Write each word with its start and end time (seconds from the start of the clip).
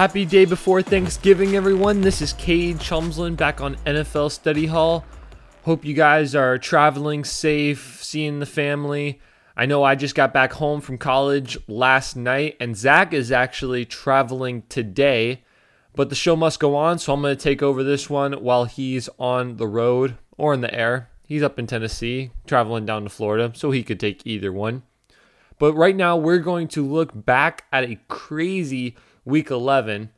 Happy 0.00 0.24
day 0.24 0.46
before 0.46 0.80
Thanksgiving, 0.80 1.56
everyone. 1.56 2.00
This 2.00 2.22
is 2.22 2.32
Cade 2.32 2.78
Chumsland 2.78 3.36
back 3.36 3.60
on 3.60 3.76
NFL 3.84 4.30
Study 4.30 4.64
Hall. 4.64 5.04
Hope 5.64 5.84
you 5.84 5.92
guys 5.92 6.34
are 6.34 6.56
traveling 6.56 7.22
safe, 7.22 8.02
seeing 8.02 8.40
the 8.40 8.46
family. 8.46 9.20
I 9.54 9.66
know 9.66 9.84
I 9.84 9.96
just 9.96 10.14
got 10.14 10.32
back 10.32 10.54
home 10.54 10.80
from 10.80 10.96
college 10.96 11.58
last 11.68 12.16
night, 12.16 12.56
and 12.58 12.74
Zach 12.74 13.12
is 13.12 13.30
actually 13.30 13.84
traveling 13.84 14.62
today, 14.70 15.44
but 15.94 16.08
the 16.08 16.14
show 16.14 16.34
must 16.34 16.60
go 16.60 16.76
on, 16.76 16.98
so 16.98 17.12
I'm 17.12 17.20
going 17.20 17.36
to 17.36 17.42
take 17.42 17.62
over 17.62 17.84
this 17.84 18.08
one 18.08 18.32
while 18.32 18.64
he's 18.64 19.10
on 19.18 19.58
the 19.58 19.68
road 19.68 20.16
or 20.38 20.54
in 20.54 20.62
the 20.62 20.74
air. 20.74 21.10
He's 21.26 21.42
up 21.42 21.58
in 21.58 21.66
Tennessee, 21.66 22.30
traveling 22.46 22.86
down 22.86 23.02
to 23.02 23.10
Florida, 23.10 23.52
so 23.54 23.70
he 23.70 23.82
could 23.82 24.00
take 24.00 24.26
either 24.26 24.50
one. 24.50 24.82
But 25.58 25.74
right 25.74 25.94
now, 25.94 26.16
we're 26.16 26.38
going 26.38 26.68
to 26.68 26.86
look 26.86 27.10
back 27.14 27.66
at 27.70 27.84
a 27.84 28.00
crazy 28.08 28.96
week 29.24 29.50
11. 29.50 30.10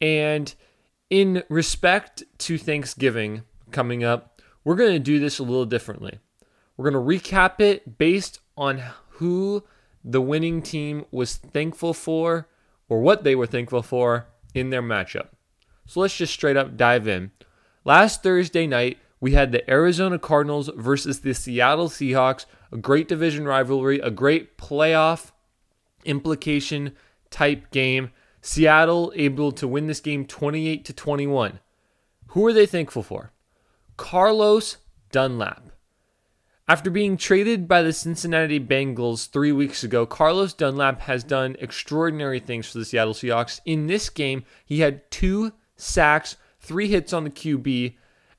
And 0.00 0.54
in 1.08 1.42
respect 1.48 2.22
to 2.38 2.58
Thanksgiving 2.58 3.42
coming 3.70 4.04
up, 4.04 4.40
we're 4.64 4.76
going 4.76 4.92
to 4.92 4.98
do 4.98 5.18
this 5.18 5.38
a 5.38 5.42
little 5.42 5.66
differently. 5.66 6.18
We're 6.76 6.90
going 6.90 7.20
to 7.20 7.20
recap 7.20 7.60
it 7.60 7.98
based 7.98 8.40
on 8.56 8.82
who 9.10 9.64
the 10.04 10.20
winning 10.20 10.62
team 10.62 11.04
was 11.10 11.36
thankful 11.36 11.94
for 11.94 12.48
or 12.88 13.00
what 13.00 13.24
they 13.24 13.34
were 13.34 13.46
thankful 13.46 13.82
for 13.82 14.26
in 14.54 14.70
their 14.70 14.82
matchup. 14.82 15.28
So 15.86 16.00
let's 16.00 16.16
just 16.16 16.32
straight 16.32 16.56
up 16.56 16.76
dive 16.76 17.06
in. 17.06 17.32
Last 17.84 18.22
Thursday 18.22 18.66
night, 18.66 18.98
we 19.20 19.32
had 19.32 19.52
the 19.52 19.68
Arizona 19.70 20.18
Cardinals 20.18 20.70
versus 20.76 21.20
the 21.20 21.34
Seattle 21.34 21.88
Seahawks 21.88 22.46
a 22.72 22.76
great 22.76 23.08
division 23.08 23.46
rivalry, 23.46 23.98
a 23.98 24.10
great 24.10 24.56
playoff 24.56 25.32
implication 26.04 26.92
type 27.30 27.70
game. 27.70 28.10
Seattle 28.40 29.12
able 29.14 29.52
to 29.52 29.68
win 29.68 29.86
this 29.86 30.00
game 30.00 30.24
28 30.26 30.84
to 30.84 30.92
21. 30.92 31.60
Who 32.28 32.46
are 32.46 32.52
they 32.52 32.66
thankful 32.66 33.02
for? 33.02 33.32
Carlos 33.96 34.78
Dunlap. 35.12 35.70
After 36.68 36.88
being 36.88 37.16
traded 37.16 37.66
by 37.66 37.82
the 37.82 37.92
Cincinnati 37.92 38.60
Bengals 38.60 39.28
three 39.28 39.50
weeks 39.50 39.82
ago, 39.82 40.06
Carlos 40.06 40.52
Dunlap 40.52 41.00
has 41.00 41.24
done 41.24 41.56
extraordinary 41.58 42.38
things 42.38 42.70
for 42.70 42.78
the 42.78 42.84
Seattle 42.84 43.12
Seahawks. 43.12 43.60
In 43.64 43.88
this 43.88 44.08
game, 44.08 44.44
he 44.64 44.80
had 44.80 45.10
two 45.10 45.52
sacks, 45.76 46.36
three 46.60 46.86
hits 46.86 47.12
on 47.12 47.24
the 47.24 47.30
QB, 47.30 47.96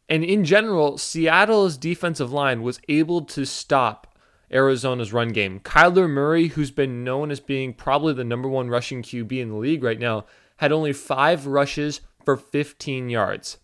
and 0.07 0.23
in 0.23 0.45
general, 0.45 0.97
Seattle's 0.97 1.77
defensive 1.77 2.31
line 2.31 2.61
was 2.61 2.79
able 2.87 3.21
to 3.25 3.45
stop 3.45 4.10
Arizona's 4.51 5.13
run 5.13 5.29
game. 5.29 5.59
Kyler 5.59 6.09
Murray, 6.09 6.47
who's 6.47 6.71
been 6.71 7.03
known 7.03 7.31
as 7.31 7.39
being 7.39 7.73
probably 7.73 8.13
the 8.13 8.23
number 8.23 8.49
one 8.49 8.69
rushing 8.69 9.01
QB 9.01 9.31
in 9.39 9.49
the 9.49 9.55
league 9.55 9.83
right 9.83 9.99
now, 9.99 10.25
had 10.57 10.71
only 10.71 10.93
five 10.93 11.47
rushes 11.47 12.01
for 12.23 12.35
15 12.37 13.09
yards. 13.09 13.57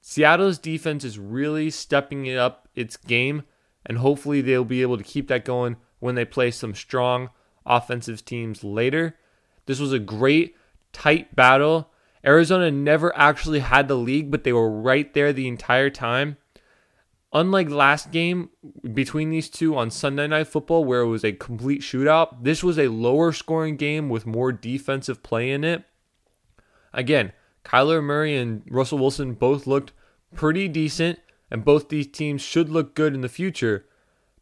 Seattle's 0.00 0.58
defense 0.58 1.04
is 1.04 1.18
really 1.18 1.70
stepping 1.70 2.34
up 2.34 2.68
its 2.74 2.96
game, 2.96 3.42
and 3.84 3.98
hopefully 3.98 4.40
they'll 4.40 4.64
be 4.64 4.82
able 4.82 4.96
to 4.96 5.04
keep 5.04 5.28
that 5.28 5.44
going 5.44 5.76
when 5.98 6.14
they 6.14 6.24
play 6.24 6.50
some 6.50 6.74
strong 6.74 7.30
offensive 7.66 8.24
teams 8.24 8.64
later. 8.64 9.16
This 9.66 9.78
was 9.78 9.92
a 9.92 9.98
great, 9.98 10.56
tight 10.92 11.36
battle. 11.36 11.90
Arizona 12.24 12.70
never 12.70 13.16
actually 13.16 13.60
had 13.60 13.88
the 13.88 13.96
league, 13.96 14.30
but 14.30 14.44
they 14.44 14.52
were 14.52 14.70
right 14.70 15.12
there 15.12 15.32
the 15.32 15.48
entire 15.48 15.90
time. 15.90 16.36
Unlike 17.32 17.70
last 17.70 18.10
game 18.10 18.50
between 18.92 19.30
these 19.30 19.48
two 19.48 19.76
on 19.76 19.90
Sunday 19.90 20.26
Night 20.26 20.48
Football, 20.48 20.84
where 20.84 21.02
it 21.02 21.08
was 21.08 21.24
a 21.24 21.32
complete 21.32 21.80
shootout, 21.80 22.42
this 22.42 22.64
was 22.64 22.78
a 22.78 22.88
lower 22.88 23.32
scoring 23.32 23.76
game 23.76 24.08
with 24.08 24.26
more 24.26 24.50
defensive 24.50 25.22
play 25.22 25.52
in 25.52 25.62
it. 25.62 25.84
Again, 26.92 27.32
Kyler 27.64 28.02
Murray 28.02 28.36
and 28.36 28.62
Russell 28.68 28.98
Wilson 28.98 29.34
both 29.34 29.68
looked 29.68 29.92
pretty 30.34 30.66
decent, 30.66 31.20
and 31.50 31.64
both 31.64 31.88
these 31.88 32.08
teams 32.08 32.42
should 32.42 32.68
look 32.68 32.94
good 32.96 33.14
in 33.14 33.20
the 33.20 33.28
future. 33.28 33.86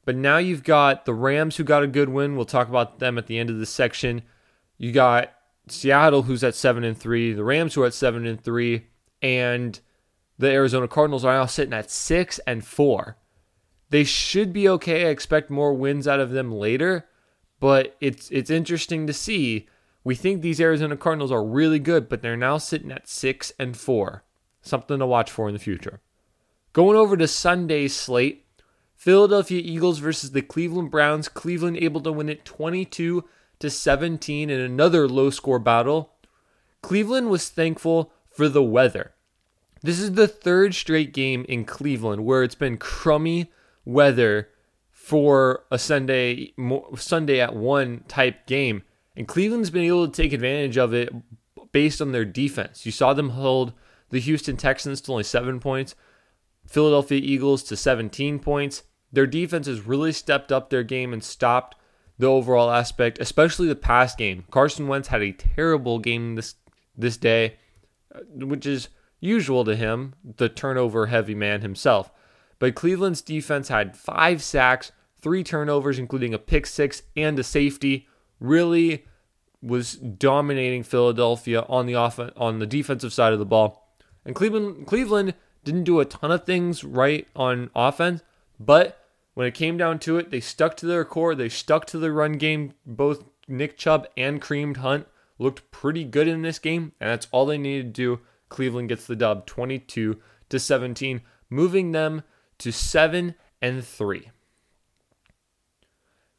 But 0.07 0.17
now 0.17 0.39
you've 0.39 0.65
got 0.65 1.05
the 1.05 1.13
Rams 1.13 1.57
who 1.57 1.65
got 1.65 1.83
a 1.83 1.87
good 1.87 2.09
win. 2.09 2.37
We'll 2.37 2.47
talk 2.47 2.69
about 2.71 2.99
them 2.99 3.19
at 3.19 3.27
the 3.27 3.39
end 3.39 3.51
of 3.51 3.59
this 3.59 3.69
section. 3.69 4.23
You 4.79 4.93
got 4.93 5.31
Seattle 5.69 6.23
who's 6.23 6.43
at 6.43 6.55
7 6.55 6.85
and 6.85 6.97
3, 6.97 7.35
the 7.35 7.45
Rams 7.45 7.75
who 7.75 7.83
are 7.83 7.87
at 7.87 7.95
7 7.95 8.27
and 8.27 8.43
3, 8.43 8.87
and 9.21 9.79
the 10.39 10.49
Arizona 10.51 10.87
Cardinals 10.87 11.25
are 11.25 11.35
now 11.35 11.47
sitting 11.47 11.73
at 11.75 11.91
six 11.91 12.39
and 12.47 12.65
four. 12.65 13.17
They 13.91 14.05
should 14.05 14.53
be 14.53 14.69
okay. 14.69 15.07
I 15.07 15.11
expect 15.11 15.51
more 15.51 15.75
wins 15.75 16.07
out 16.07 16.21
of 16.21 16.31
them 16.31 16.53
later, 16.53 17.07
but 17.59 17.97
it's 18.01 18.31
it's 18.31 18.51
interesting 18.51 19.07
to 19.07 19.13
see. 19.13 19.69
We 20.05 20.15
think 20.15 20.41
these 20.41 20.61
Arizona 20.61 20.97
Cardinals 20.97 21.33
are 21.33 21.45
really 21.45 21.79
good, 21.79 22.09
but 22.09 22.23
they're 22.23 22.37
now 22.37 22.59
sitting 22.59 22.93
at 22.93 23.09
six 23.09 23.53
and 23.59 23.77
four. 23.77 24.25
Something 24.63 24.99
to 25.01 25.07
watch 25.07 25.31
for 25.31 25.49
in 25.49 25.55
the 25.55 25.59
future. 25.59 26.01
Going 26.73 26.97
over 26.97 27.17
to 27.17 27.27
Sunday's 27.27 27.97
slate, 27.97 28.47
Philadelphia 28.95 29.61
Eagles 29.65 29.99
versus 29.99 30.33
the 30.33 30.43
Cleveland 30.43 30.91
Browns. 30.91 31.29
Cleveland 31.29 31.79
able 31.79 32.01
to 32.03 32.13
win 32.13 32.29
it 32.29 32.45
22 32.45 33.25
to 33.59 33.71
17 33.71 34.51
in 34.51 34.61
another 34.61 35.09
low 35.09 35.31
score 35.31 35.59
battle. 35.59 36.13
Cleveland 36.83 37.29
was 37.31 37.49
thankful 37.49 38.13
for 38.31 38.49
the 38.49 38.63
weather. 38.63 39.15
This 39.83 40.01
is 40.01 40.13
the 40.13 40.29
third 40.29 40.75
straight 40.75 41.13
game 41.13 41.45
in 41.49 41.65
Cleveland 41.65 42.25
where 42.25 42.43
it's 42.43 42.55
been 42.55 42.79
crummy 42.79 43.53
weather 43.85 44.49
for 44.91 45.65
a 45.71 45.79
Sunday 45.79 46.53
Sunday 46.97 47.41
at 47.41 47.55
one 47.55 48.05
type 48.09 48.47
game, 48.47 48.83
and 49.17 49.27
Cleveland's 49.27 49.71
been 49.71 49.85
able 49.85 50.07
to 50.07 50.23
take 50.23 50.33
advantage 50.33 50.77
of 50.77 50.93
it 50.93 51.13
based 51.73 52.03
on 52.03 52.13
their 52.13 52.25
defense. 52.25 52.85
You 52.85 52.93
saw 52.93 53.15
them 53.15 53.31
hold 53.31 53.73
the 54.11 54.21
Houston 54.21 54.57
Texans 54.57 55.01
to 55.03 55.13
only 55.13 55.25
seven 55.25 55.61
points, 55.61 55.95
Philadelphia 56.67 57.21
Eagles 57.23 57.63
to 57.65 57.77
17 57.77 58.39
points. 58.39 58.83
Their 59.13 59.27
defense 59.27 59.67
has 59.67 59.87
really 59.87 60.13
stepped 60.13 60.53
up 60.53 60.69
their 60.69 60.83
game 60.83 61.13
and 61.13 61.25
stopped 61.25 61.77
the 62.19 62.27
overall 62.27 62.71
aspect, 62.71 63.19
especially 63.21 63.69
the 63.69 63.77
pass 63.77 64.15
game. 64.15 64.45
Carson 64.51 64.89
Wentz 64.89 65.09
had 65.09 65.23
a 65.23 65.33
terrible 65.33 65.99
game 65.99 66.35
this 66.35 66.57
this 66.97 67.17
day, 67.17 67.57
uh, 68.15 68.21
which 68.45 68.67
is 68.67 68.89
usual 69.21 69.65
to 69.65 69.77
him, 69.77 70.15
the 70.37 70.49
turnover 70.49 71.07
heavy 71.07 71.35
man 71.35 71.63
himself. 71.63 72.11
But 72.59 72.75
Cleveland's 72.75 73.23
defense 73.23 73.69
had 73.69 73.97
five 73.97 74.43
sacks, 74.43 74.93
three 75.21 75.45
turnovers, 75.45 75.99
including 75.99 76.35
a 76.35 76.39
pick 76.39 76.67
six 76.67 77.03
and 77.17 77.39
a 77.39 77.45
safety. 77.45 78.09
Really 78.41 79.05
was 79.61 79.95
dominating 79.95 80.83
Philadelphia 80.83 81.65
on 81.69 81.87
the 81.87 81.95
off- 81.95 82.21
on 82.37 82.59
the 82.59 82.67
defensive 82.67 83.13
side 83.13 83.33
of 83.33 83.39
the 83.39 83.47
ball. 83.47 83.97
And 84.25 84.35
Cleveland 84.35 84.87
Cleveland 84.87 85.35
didn't 85.65 85.85
do 85.85 86.01
a 86.01 86.05
ton 86.05 86.31
of 86.31 86.45
things 86.45 86.85
right 86.85 87.27
on 87.35 87.71
offense, 87.75 88.23
but 88.61 89.05
when 89.35 89.47
it 89.47 89.55
came 89.55 89.77
down 89.77 89.99
to 90.01 90.19
it, 90.19 90.31
they 90.31 90.41
stuck 90.41 90.77
to 90.79 90.87
their 90.87 91.05
core. 91.05 91.35
They 91.35 91.49
stuck 91.49 91.87
to 91.87 91.99
the 91.99 92.13
run 92.13 92.33
game. 92.33 92.73
Both 92.85 93.25
Nick 93.47 93.77
Chubb 93.77 94.07
and 94.17 94.43
Kareem 94.43 94.77
Hunt 94.77 95.07
looked 95.39 95.71
pretty 95.71 96.05
good 96.05 96.27
in 96.27 96.43
this 96.43 96.59
game, 96.59 96.93
and 97.01 97.11
that's 97.11 97.29
all 97.31 97.47
they 97.47 97.59
needed 97.59 97.95
to 97.95 98.17
do 98.17 98.21
Cleveland 98.49 98.89
gets 98.89 99.07
the 99.07 99.17
dub 99.17 99.47
22 99.47 100.21
to 100.49 100.59
17, 100.59 101.21
moving 101.51 101.93
them 101.93 102.23
to 102.59 102.73
7 102.73 103.35
and 103.61 103.85
3. 103.85 104.31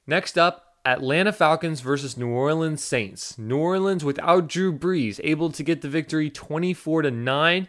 Next 0.07 0.37
up, 0.37 0.77
Atlanta 0.85 1.31
Falcons 1.31 1.81
versus 1.81 2.17
New 2.17 2.29
Orleans 2.29 2.83
Saints. 2.83 3.37
New 3.37 3.57
Orleans 3.57 4.03
without 4.03 4.47
Drew 4.47 4.75
Brees 4.75 5.19
able 5.23 5.51
to 5.51 5.63
get 5.63 5.81
the 5.81 5.89
victory 5.89 6.29
24 6.29 7.03
to 7.03 7.11
9 7.11 7.67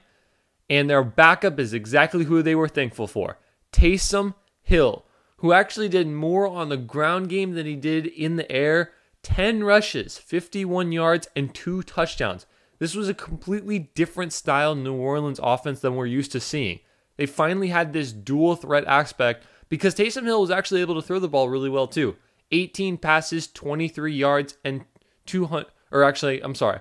and 0.71 0.89
their 0.89 1.03
backup 1.03 1.59
is 1.59 1.75
exactly 1.75 2.25
who 2.25 2.43
they 2.43 2.55
were 2.55 2.69
thankful 2.69 3.09
for. 3.09 3.39
Taysom 3.73 4.35
Hill, 4.63 5.05
who 5.39 5.53
actually 5.53 5.89
did 5.89 6.07
more 6.07 6.47
on 6.47 6.69
the 6.69 6.77
ground 6.77 7.29
game 7.29 7.55
than 7.55 7.67
he 7.67 7.75
did 7.75 8.07
in 8.07 8.37
the 8.37 8.51
air. 8.51 8.93
10 9.25 9.65
rushes, 9.65 10.17
51 10.17 10.93
yards, 10.93 11.29
and 11.35 11.53
two 11.53 11.83
touchdowns. 11.83 12.47
This 12.81 12.97
was 12.97 13.09
a 13.09 13.15
completely 13.15 13.91
different 13.95 14.33
style 14.33 14.75
New 14.75 14.95
Orleans 14.95 15.39
offense 15.41 15.81
than 15.81 15.95
we're 15.95 16.07
used 16.07 16.33
to 16.33 16.41
seeing. 16.41 16.81
They 17.17 17.27
finally 17.27 17.69
had 17.69 17.93
this 17.93 18.11
dual 18.11 18.57
threat 18.57 18.87
aspect 18.87 19.47
because 19.69 19.95
Taysom 19.95 20.25
Hill 20.25 20.41
was 20.41 20.51
actually 20.51 20.81
able 20.81 20.95
to 20.95 21.03
throw 21.03 21.19
the 21.19 21.29
ball 21.29 21.51
really 21.51 21.69
well 21.69 21.87
too. 21.87 22.17
18 22.51 22.97
passes, 22.97 23.47
23 23.47 24.13
yards, 24.13 24.57
and 24.65 24.87
200, 25.27 25.67
or 25.93 26.03
actually, 26.03 26.43
I'm 26.43 26.55
sorry, 26.55 26.81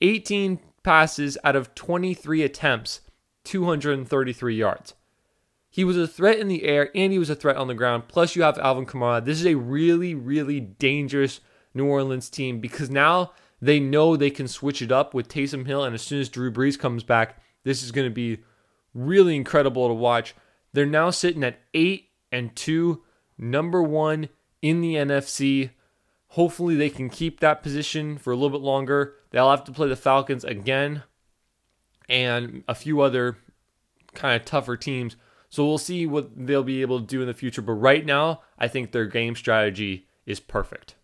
18 0.00 0.60
passes 0.84 1.36
out 1.42 1.56
of 1.56 1.74
23 1.74 2.42
attempts, 2.42 3.00
233 3.42 4.54
yards. 4.54 4.94
He 5.68 5.82
was 5.82 5.96
a 5.96 6.06
threat 6.06 6.38
in 6.38 6.46
the 6.46 6.62
air 6.62 6.90
and 6.94 7.12
he 7.12 7.18
was 7.18 7.28
a 7.28 7.34
threat 7.34 7.56
on 7.56 7.66
the 7.66 7.74
ground. 7.74 8.04
Plus, 8.06 8.36
you 8.36 8.44
have 8.44 8.56
Alvin 8.58 8.86
Kamara. 8.86 9.24
This 9.24 9.40
is 9.40 9.46
a 9.46 9.56
really, 9.56 10.14
really 10.14 10.60
dangerous 10.60 11.40
New 11.74 11.86
Orleans 11.86 12.30
team 12.30 12.60
because 12.60 12.88
now 12.88 13.32
they 13.60 13.80
know 13.80 14.16
they 14.16 14.30
can 14.30 14.48
switch 14.48 14.82
it 14.82 14.92
up 14.92 15.14
with 15.14 15.28
Taysom 15.28 15.66
Hill, 15.66 15.84
and 15.84 15.94
as 15.94 16.02
soon 16.02 16.20
as 16.20 16.28
Drew 16.28 16.52
Brees 16.52 16.78
comes 16.78 17.02
back, 17.02 17.42
this 17.64 17.82
is 17.82 17.92
going 17.92 18.08
to 18.08 18.14
be 18.14 18.42
really 18.92 19.36
incredible 19.36 19.88
to 19.88 19.94
watch. 19.94 20.34
They're 20.72 20.86
now 20.86 21.10
sitting 21.10 21.44
at 21.44 21.60
eight 21.72 22.10
and 22.30 22.54
two, 22.54 23.02
number 23.38 23.82
one 23.82 24.28
in 24.60 24.80
the 24.80 24.94
NFC. 24.94 25.70
Hopefully, 26.28 26.74
they 26.74 26.90
can 26.90 27.08
keep 27.08 27.40
that 27.40 27.62
position 27.62 28.18
for 28.18 28.32
a 28.32 28.36
little 28.36 28.50
bit 28.50 28.64
longer. 28.64 29.14
They'll 29.30 29.50
have 29.50 29.64
to 29.64 29.72
play 29.72 29.88
the 29.88 29.96
Falcons 29.96 30.44
again 30.44 31.04
and 32.08 32.64
a 32.68 32.74
few 32.74 33.00
other 33.00 33.38
kind 34.14 34.40
of 34.40 34.44
tougher 34.44 34.76
teams. 34.76 35.16
So 35.48 35.64
we'll 35.64 35.78
see 35.78 36.06
what 36.06 36.30
they'll 36.34 36.64
be 36.64 36.82
able 36.82 37.00
to 37.00 37.06
do 37.06 37.20
in 37.20 37.28
the 37.28 37.34
future. 37.34 37.62
But 37.62 37.74
right 37.74 38.04
now, 38.04 38.42
I 38.58 38.66
think 38.66 38.90
their 38.90 39.06
game 39.06 39.36
strategy 39.36 40.08
is 40.26 40.40
perfect. 40.40 40.96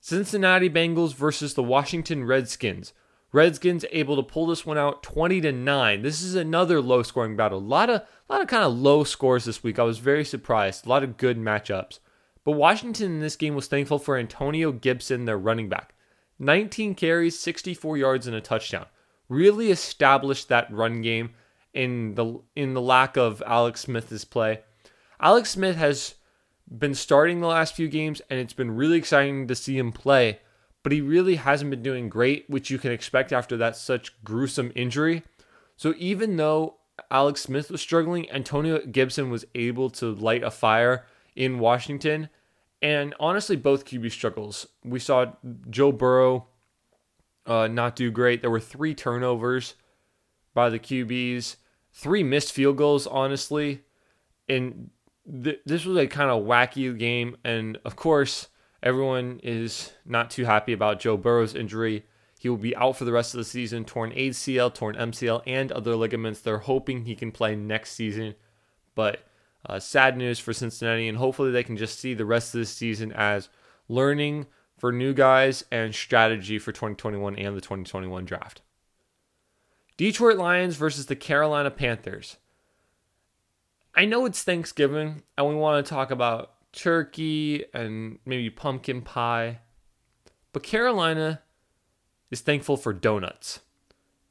Cincinnati 0.00 0.70
Bengals 0.70 1.14
versus 1.14 1.54
the 1.54 1.62
Washington 1.62 2.24
Redskins. 2.24 2.92
Redskins 3.32 3.84
able 3.92 4.16
to 4.16 4.22
pull 4.22 4.46
this 4.46 4.64
one 4.64 4.78
out 4.78 5.02
20 5.02 5.42
to 5.42 5.52
9. 5.52 6.02
This 6.02 6.22
is 6.22 6.34
another 6.34 6.80
low 6.80 7.02
scoring 7.02 7.36
battle. 7.36 7.58
A 7.58 7.60
lot 7.60 7.90
of 7.90 8.00
a 8.00 8.32
lot 8.32 8.42
of 8.42 8.48
kind 8.48 8.64
of 8.64 8.74
low 8.74 9.04
scores 9.04 9.44
this 9.44 9.62
week. 9.62 9.78
I 9.78 9.82
was 9.82 9.98
very 9.98 10.24
surprised. 10.24 10.86
A 10.86 10.88
lot 10.88 11.02
of 11.02 11.16
good 11.16 11.38
matchups. 11.38 11.98
But 12.44 12.52
Washington 12.52 13.12
in 13.12 13.20
this 13.20 13.36
game 13.36 13.54
was 13.54 13.66
thankful 13.66 13.98
for 13.98 14.16
Antonio 14.16 14.72
Gibson, 14.72 15.26
their 15.26 15.38
running 15.38 15.68
back. 15.68 15.94
19 16.38 16.94
carries, 16.94 17.38
64 17.38 17.98
yards 17.98 18.26
and 18.26 18.36
a 18.36 18.40
touchdown. 18.40 18.86
Really 19.28 19.70
established 19.70 20.48
that 20.48 20.72
run 20.72 21.02
game 21.02 21.34
in 21.74 22.14
the 22.14 22.40
in 22.56 22.72
the 22.72 22.80
lack 22.80 23.16
of 23.16 23.42
Alex 23.46 23.82
Smith's 23.82 24.24
play. 24.24 24.60
Alex 25.20 25.50
Smith 25.50 25.76
has 25.76 26.14
been 26.76 26.94
starting 26.94 27.40
the 27.40 27.46
last 27.46 27.74
few 27.74 27.88
games 27.88 28.20
and 28.28 28.38
it's 28.38 28.52
been 28.52 28.76
really 28.76 28.98
exciting 28.98 29.46
to 29.46 29.54
see 29.54 29.78
him 29.78 29.92
play 29.92 30.38
but 30.82 30.92
he 30.92 31.00
really 31.00 31.36
hasn't 31.36 31.70
been 31.70 31.82
doing 31.82 32.08
great, 32.08 32.48
which 32.48 32.70
you 32.70 32.78
can 32.78 32.92
expect 32.92 33.32
after 33.32 33.56
that 33.56 33.76
such 33.76 34.22
gruesome 34.24 34.72
injury. 34.74 35.22
So 35.76 35.94
even 35.98 36.36
though 36.36 36.76
Alex 37.10 37.42
Smith 37.42 37.70
was 37.70 37.80
struggling, 37.80 38.30
Antonio 38.30 38.80
Gibson 38.86 39.30
was 39.30 39.44
able 39.54 39.90
to 39.90 40.14
light 40.14 40.42
a 40.42 40.50
fire 40.50 41.04
in 41.36 41.58
Washington. 41.58 42.28
And 42.80 43.14
honestly, 43.20 43.56
both 43.56 43.84
QB 43.84 44.10
struggles. 44.12 44.66
We 44.84 44.98
saw 44.98 45.32
Joe 45.68 45.92
Burrow 45.92 46.46
uh, 47.44 47.66
not 47.66 47.96
do 47.96 48.10
great. 48.10 48.40
There 48.40 48.50
were 48.50 48.60
three 48.60 48.94
turnovers 48.94 49.74
by 50.54 50.70
the 50.70 50.78
QBs, 50.78 51.56
three 51.92 52.22
missed 52.22 52.52
field 52.52 52.76
goals, 52.76 53.06
honestly. 53.06 53.82
And 54.48 54.90
th- 55.30 55.60
this 55.64 55.84
was 55.84 55.96
a 55.96 56.06
kind 56.06 56.30
of 56.30 56.44
wacky 56.44 56.96
game. 56.98 57.36
And 57.44 57.78
of 57.84 57.96
course, 57.96 58.48
Everyone 58.82 59.40
is 59.42 59.92
not 60.04 60.30
too 60.30 60.44
happy 60.44 60.72
about 60.72 61.00
Joe 61.00 61.16
Burrow's 61.16 61.54
injury. 61.54 62.04
He 62.38 62.48
will 62.48 62.56
be 62.56 62.76
out 62.76 62.96
for 62.96 63.04
the 63.04 63.12
rest 63.12 63.34
of 63.34 63.38
the 63.38 63.44
season, 63.44 63.84
torn 63.84 64.12
ACL, 64.12 64.72
torn 64.72 64.94
MCL, 64.94 65.42
and 65.46 65.72
other 65.72 65.96
ligaments. 65.96 66.40
They're 66.40 66.58
hoping 66.58 67.04
he 67.04 67.16
can 67.16 67.32
play 67.32 67.56
next 67.56 67.92
season, 67.92 68.36
but 68.94 69.24
uh, 69.66 69.80
sad 69.80 70.16
news 70.16 70.38
for 70.38 70.52
Cincinnati, 70.52 71.08
and 71.08 71.18
hopefully 71.18 71.50
they 71.50 71.64
can 71.64 71.76
just 71.76 71.98
see 71.98 72.14
the 72.14 72.24
rest 72.24 72.54
of 72.54 72.60
the 72.60 72.66
season 72.66 73.12
as 73.12 73.48
learning 73.88 74.46
for 74.78 74.92
new 74.92 75.12
guys 75.12 75.64
and 75.72 75.92
strategy 75.92 76.60
for 76.60 76.70
2021 76.70 77.34
and 77.34 77.56
the 77.56 77.60
2021 77.60 78.24
draft. 78.24 78.62
Detroit 79.96 80.36
Lions 80.36 80.76
versus 80.76 81.06
the 81.06 81.16
Carolina 81.16 81.72
Panthers. 81.72 82.36
I 83.98 84.04
know 84.04 84.26
it's 84.26 84.44
Thanksgiving, 84.44 85.24
and 85.36 85.48
we 85.48 85.56
want 85.56 85.84
to 85.84 85.90
talk 85.90 86.12
about 86.12 86.52
turkey 86.70 87.64
and 87.74 88.20
maybe 88.24 88.48
pumpkin 88.48 89.02
pie. 89.02 89.58
But 90.52 90.62
Carolina 90.62 91.42
is 92.30 92.40
thankful 92.40 92.76
for 92.76 92.92
donuts 92.92 93.58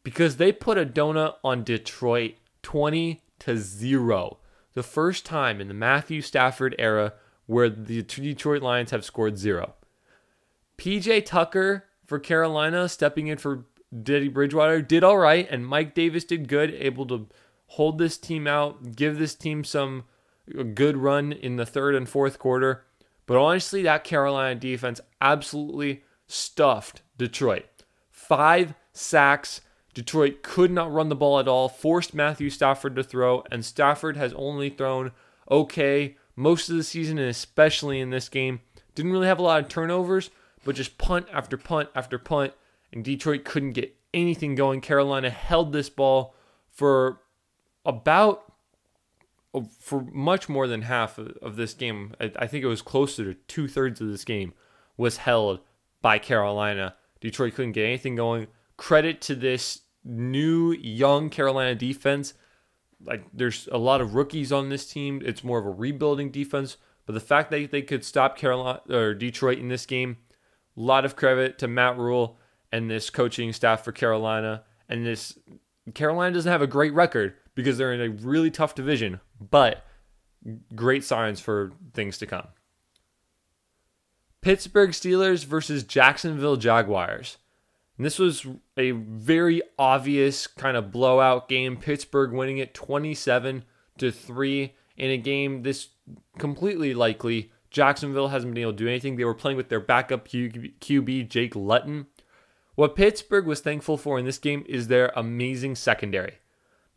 because 0.03 0.37
they 0.37 0.53
put 0.53 0.77
a 0.77 0.85
donut 0.85 1.33
on 1.43 1.65
Detroit 1.65 2.35
20 2.63 3.21
to 3.39 3.57
0. 3.57 4.37
The 4.73 4.83
first 4.83 5.25
time 5.25 5.59
in 5.59 5.67
the 5.67 5.73
Matthew 5.73 6.21
Stafford 6.21 6.73
era 6.79 7.15
where 7.45 7.69
the 7.69 8.03
Detroit 8.03 8.61
Lions 8.61 8.91
have 8.91 9.03
scored 9.03 9.37
zero. 9.37 9.75
PJ 10.77 11.25
Tucker 11.25 11.83
for 12.05 12.19
Carolina 12.19 12.87
stepping 12.87 13.27
in 13.27 13.37
for 13.37 13.65
Teddy 13.91 14.29
Bridgewater 14.29 14.81
did 14.81 15.03
all 15.03 15.17
right, 15.17 15.45
and 15.51 15.67
Mike 15.67 15.93
Davis 15.93 16.23
did 16.23 16.47
good, 16.47 16.73
able 16.73 17.05
to 17.07 17.27
hold 17.67 17.97
this 17.97 18.17
team 18.17 18.47
out, 18.47 18.95
give 18.95 19.17
this 19.17 19.35
team 19.35 19.63
some 19.63 20.05
good 20.73 20.97
run 20.97 21.31
in 21.31 21.57
the 21.57 21.65
third 21.65 21.95
and 21.95 22.07
fourth 22.07 22.39
quarter. 22.39 22.85
But 23.25 23.37
honestly, 23.37 23.81
that 23.83 24.03
Carolina 24.03 24.55
defense 24.55 25.01
absolutely 25.21 26.03
stuffed 26.27 27.01
Detroit. 27.17 27.65
Five 28.09 28.73
sacks. 28.93 29.61
Detroit 29.93 30.43
could 30.43 30.71
not 30.71 30.93
run 30.93 31.09
the 31.09 31.15
ball 31.15 31.39
at 31.39 31.47
all, 31.47 31.69
forced 31.69 32.13
Matthew 32.13 32.49
Stafford 32.49 32.95
to 32.95 33.03
throw, 33.03 33.43
and 33.51 33.65
Stafford 33.65 34.15
has 34.15 34.31
only 34.33 34.69
thrown 34.69 35.11
okay 35.49 36.17
most 36.35 36.69
of 36.69 36.77
the 36.77 36.83
season, 36.83 37.17
and 37.17 37.29
especially 37.29 37.99
in 37.99 38.11
this 38.11 38.29
game. 38.29 38.61
Didn't 38.93 39.11
really 39.11 39.27
have 39.27 39.39
a 39.39 39.43
lot 39.43 39.59
of 39.59 39.69
turnovers, 39.69 40.29
but 40.63 40.75
just 40.75 40.97
punt 40.97 41.27
after 41.33 41.57
punt 41.57 41.89
after 41.95 42.19
punt, 42.19 42.53
and 42.93 43.03
Detroit 43.03 43.43
couldn't 43.43 43.71
get 43.71 43.95
anything 44.13 44.55
going. 44.55 44.81
Carolina 44.81 45.29
held 45.29 45.73
this 45.73 45.89
ball 45.89 46.35
for 46.69 47.21
about 47.87 48.53
oh, 49.53 49.67
for 49.79 50.01
much 50.11 50.47
more 50.47 50.67
than 50.67 50.83
half 50.83 51.17
of 51.17 51.55
this 51.55 51.73
game, 51.73 52.13
I 52.19 52.45
think 52.45 52.63
it 52.63 52.67
was 52.67 52.83
closer 52.83 53.23
to 53.23 53.33
two 53.47 53.67
thirds 53.67 54.01
of 54.01 54.09
this 54.09 54.25
game 54.25 54.53
was 54.97 55.17
held 55.17 55.61
by 56.01 56.19
Carolina. 56.19 56.95
Detroit 57.21 57.55
couldn't 57.55 57.71
get 57.71 57.85
anything 57.85 58.15
going. 58.15 58.47
Credit 58.75 59.21
to 59.21 59.35
this 59.35 59.81
new 60.03 60.73
young 60.73 61.29
Carolina 61.29 61.73
defense. 61.73 62.33
Like 63.03 63.25
there's 63.33 63.67
a 63.71 63.77
lot 63.77 64.01
of 64.01 64.13
rookies 64.13 64.51
on 64.51 64.69
this 64.69 64.85
team. 64.91 65.21
It's 65.25 65.43
more 65.43 65.59
of 65.59 65.65
a 65.65 65.71
rebuilding 65.71 66.29
defense, 66.29 66.77
but 67.05 67.13
the 67.13 67.19
fact 67.19 67.49
that 67.51 67.71
they 67.71 67.81
could 67.81 68.03
stop 68.03 68.37
Carolina 68.37 68.81
or 68.89 69.13
Detroit 69.13 69.59
in 69.59 69.69
this 69.69 69.85
game, 69.85 70.17
a 70.75 70.81
lot 70.81 71.05
of 71.05 71.15
credit 71.15 71.57
to 71.59 71.67
Matt 71.67 71.97
Rhule 71.97 72.37
and 72.71 72.91
this 72.91 73.09
coaching 73.09 73.53
staff 73.53 73.83
for 73.83 73.91
Carolina. 73.91 74.63
And 74.89 75.05
this 75.05 75.37
Carolina 75.93 76.33
doesn't 76.33 76.51
have 76.51 76.61
a 76.61 76.67
great 76.67 76.93
record 76.93 77.35
because 77.57 77.79
they're 77.79 77.91
in 77.91 78.01
a 78.01 78.09
really 78.09 78.51
tough 78.51 78.75
division, 78.75 79.19
but 79.41 79.83
great 80.75 81.03
signs 81.03 81.39
for 81.39 81.71
things 81.91 82.19
to 82.19 82.27
come. 82.27 82.45
Pittsburgh 84.41 84.91
Steelers 84.91 85.43
versus 85.43 85.83
Jacksonville 85.83 86.55
Jaguars. 86.55 87.37
And 87.97 88.05
this 88.05 88.19
was 88.19 88.45
a 88.77 88.91
very 88.91 89.63
obvious 89.79 90.45
kind 90.45 90.77
of 90.77 90.91
blowout 90.91 91.49
game. 91.49 91.77
Pittsburgh 91.77 92.31
winning 92.31 92.59
it 92.59 92.75
27 92.75 93.65
to 93.97 94.11
3 94.11 94.75
in 94.95 95.09
a 95.09 95.17
game 95.17 95.63
this 95.63 95.87
completely 96.37 96.93
likely 96.93 97.51
Jacksonville 97.71 98.27
hasn't 98.27 98.53
been 98.53 98.61
able 98.61 98.73
to 98.73 98.77
do 98.77 98.87
anything. 98.87 99.15
They 99.15 99.25
were 99.25 99.33
playing 99.33 99.57
with 99.57 99.69
their 99.69 99.79
backup 99.79 100.27
QB 100.27 101.27
Jake 101.27 101.55
Luton. 101.55 102.05
What 102.75 102.95
Pittsburgh 102.95 103.47
was 103.47 103.61
thankful 103.61 103.97
for 103.97 104.19
in 104.19 104.25
this 104.25 104.37
game 104.37 104.63
is 104.69 104.89
their 104.89 105.11
amazing 105.15 105.73
secondary. 105.73 106.35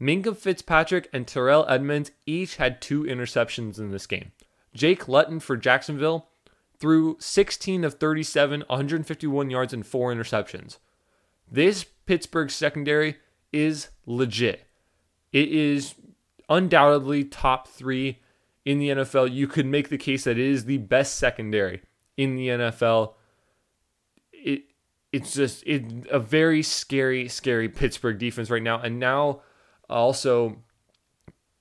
Minkah 0.01 0.37
Fitzpatrick 0.37 1.09
and 1.13 1.27
Terrell 1.27 1.67
Edmunds 1.69 2.11
each 2.27 2.57
had 2.57 2.81
two 2.81 3.05
interceptions 3.05 3.79
in 3.79 3.91
this 3.91 4.07
game. 4.07 4.33
Jake 4.75 5.09
Luton 5.09 5.41
for 5.41 5.57
Jacksonville 5.57 6.29
threw 6.79 7.17
16 7.21 7.85
of 7.85 7.95
37, 7.95 8.65
151 8.67 9.51
yards, 9.51 9.73
and 9.73 9.87
four 9.87 10.15
interceptions. 10.15 10.79
This 11.51 11.85
Pittsburgh 12.07 12.51
secondary 12.51 13.17
is 13.53 13.89
legit. 14.07 14.67
It 15.33 15.49
is 15.51 15.95
undoubtedly 16.49 17.25
top 17.25 17.69
three 17.69 18.21
in 18.65 18.79
the 18.79 18.89
NFL. 18.89 19.33
You 19.33 19.47
could 19.47 19.67
make 19.67 19.89
the 19.89 19.99
case 19.99 20.25
that 20.25 20.39
it 20.39 20.47
is 20.47 20.65
the 20.65 20.79
best 20.79 21.17
secondary 21.17 21.83
in 22.17 22.37
the 22.37 22.49
NFL. 22.49 23.15
It 24.33 24.65
it's 25.13 25.35
just 25.35 25.65
it 25.67 26.07
a 26.11 26.21
very 26.21 26.63
scary, 26.63 27.29
scary 27.29 27.69
Pittsburgh 27.69 28.19
defense 28.19 28.49
right 28.49 28.63
now. 28.63 28.81
And 28.81 28.99
now 28.99 29.43
Uh, 29.91 29.95
also, 29.95 30.57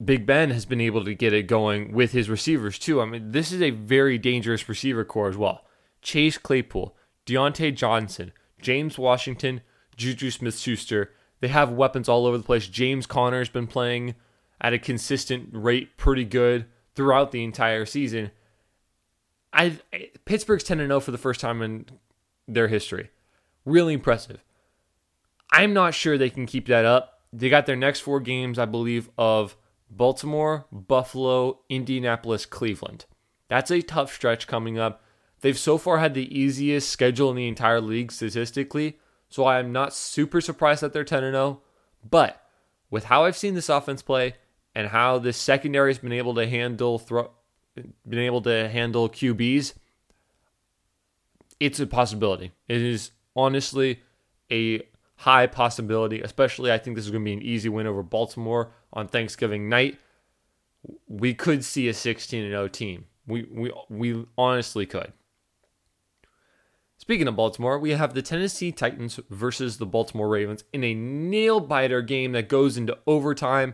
Big 0.04 0.26
Ben 0.26 0.52
has 0.52 0.66
been 0.66 0.80
able 0.80 1.04
to 1.04 1.16
get 1.16 1.34
it 1.34 1.48
going 1.48 1.92
with 1.92 2.12
his 2.12 2.30
receivers 2.30 2.80
too. 2.80 3.02
I 3.02 3.06
mean, 3.06 3.32
this 3.32 3.52
is 3.52 3.62
a 3.62 3.72
very 3.72 4.18
dangerous 4.18 4.70
receiver 4.70 5.04
core 5.04 5.30
as 5.30 5.38
well. 5.38 5.66
Chase 6.02 6.38
Claypool, 6.38 6.96
Diontae 7.26 7.76
Johnson, 7.76 8.32
James 8.62 8.98
Washington, 8.98 9.62
Juju 9.98 10.32
Smith 10.32 10.58
Schuster. 10.58 11.12
They 11.42 11.50
have 11.50 11.72
weapons 11.72 12.08
all 12.08 12.26
over 12.26 12.38
the 12.38 12.44
place. 12.44 12.68
James 12.68 13.06
Conner 13.06 13.40
has 13.40 13.50
been 13.50 13.68
playing 13.68 14.16
at 14.62 14.74
a 14.74 14.80
consistent 14.80 15.50
rate 15.52 15.98
pretty 15.98 16.26
good 16.26 16.66
throughout 16.96 17.32
the 17.32 17.44
entire 17.44 17.86
season. 17.86 18.32
I 19.52 19.80
Pittsburgh's 20.26 20.64
10 20.64 20.78
0 20.78 21.00
for 21.00 21.12
the 21.12 21.18
first 21.18 21.42
time 21.42 21.62
in 21.62 21.86
their 22.48 22.68
history. 22.68 23.10
Really 23.66 23.94
impressive. 23.94 24.44
I'm 25.52 25.74
not 25.74 25.94
sure 25.94 26.18
they 26.18 26.30
can 26.30 26.46
keep 26.46 26.68
that 26.68 26.86
up 26.86 27.19
they 27.32 27.50
got 27.50 27.66
their 27.66 27.76
next 27.76 28.00
four 28.02 28.20
games, 28.20 28.58
I 28.58 28.66
believe, 28.66 29.10
of 29.18 29.56
Baltimore, 29.90 30.66
Buffalo, 30.72 31.60
Indianapolis, 31.70 32.46
Cleveland. 32.46 33.06
That's 33.48 33.72
a 33.72 33.82
tough 33.82 34.14
stretch 34.14 34.48
coming 34.48 34.78
up. 34.78 35.04
They've 35.42 35.58
so 35.58 35.78
far 35.78 36.00
had 36.00 36.14
the 36.14 36.38
easiest 36.38 36.90
schedule 36.90 37.30
in 37.30 37.36
the 37.36 37.48
entire 37.48 37.82
league 37.82 38.12
statistically, 38.12 39.00
so 39.30 39.46
I 39.46 39.60
am 39.60 39.72
not 39.72 39.94
super 39.94 40.42
surprised 40.42 40.82
that 40.82 40.94
they're 40.94 41.04
10 41.04 41.22
0. 41.22 41.62
But 42.08 42.42
with 42.90 43.06
how 43.06 43.26
I've 43.26 43.38
seen 43.38 43.54
this 43.54 43.70
offense 43.70 44.02
play 44.02 44.36
and 44.76 44.88
how 44.88 45.20
this 45.20 45.38
secondary 45.38 45.90
has 45.92 46.00
been 46.00 46.12
able 46.12 46.36
to 46.36 46.48
handle 46.48 47.00
throw, 47.00 47.32
been 47.76 48.20
able 48.20 48.42
to 48.42 48.70
handle 48.70 49.10
QBs, 49.10 49.74
it's 51.60 51.80
a 51.80 51.88
possibility. 51.88 52.52
It 52.68 52.82
is 52.82 53.12
honestly 53.36 54.02
a 54.52 54.82
high 55.20 55.48
possibility, 55.48 56.22
especially 56.22 56.72
I 56.72 56.78
think 56.78 56.96
this 56.96 57.04
is 57.04 57.12
going 57.12 57.24
to 57.24 57.30
be 57.30 57.34
an 57.34 57.42
easy 57.42 57.68
win 57.68 57.88
over 57.88 58.02
Baltimore 58.02 58.72
on 58.94 59.08
Thanksgiving 59.08 59.68
night. 59.68 60.00
We 61.08 61.34
could 61.34 61.66
see 61.66 61.90
a 61.90 61.94
16 61.94 62.50
0 62.50 62.68
team. 62.70 63.06
We, 63.28 63.46
we, 63.52 63.72
we 63.90 64.26
honestly 64.38 64.86
could. 64.86 65.12
Speaking 66.98 67.28
of 67.28 67.36
Baltimore, 67.36 67.78
we 67.78 67.92
have 67.92 68.14
the 68.14 68.22
Tennessee 68.22 68.72
Titans 68.72 69.20
versus 69.30 69.78
the 69.78 69.86
Baltimore 69.86 70.30
Ravens 70.30 70.64
in 70.72 70.86
a 70.86 70.94
nail 70.94 71.60
biter 71.60 72.02
game 72.02 72.32
that 72.32 72.48
goes 72.48 72.78
into 72.78 72.98
overtime. 73.06 73.74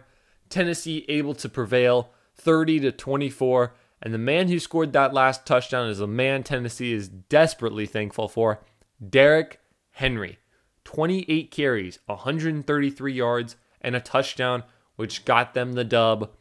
Tennessee 0.50 1.06
able 1.10 1.36
to 1.36 1.50
prevail 1.50 2.10
30 2.36 2.80
to 2.82 2.92
24, 2.92 3.76
and 4.02 4.14
the 4.14 4.20
man 4.20 4.48
who 4.48 4.60
scored 4.60 4.94
that 4.94 5.14
last 5.14 5.46
touchdown 5.46 5.90
is 5.90 6.00
a 6.00 6.08
man 6.08 6.42
Tennessee 6.42 6.94
is 6.94 7.08
desperately 7.08 7.86
thankful 7.86 8.28
for, 8.28 8.62
Derrick 9.08 9.60
Henry. 9.92 10.40
28 10.86 11.52
carries, 11.52 12.00
133 12.06 13.14
yards, 13.14 13.58
and 13.82 13.96
a 13.96 14.00
touchdown, 14.00 14.64
which 14.96 15.26
got 15.26 15.54
them 15.54 15.74
the 15.74 15.84
dub. 15.84 16.32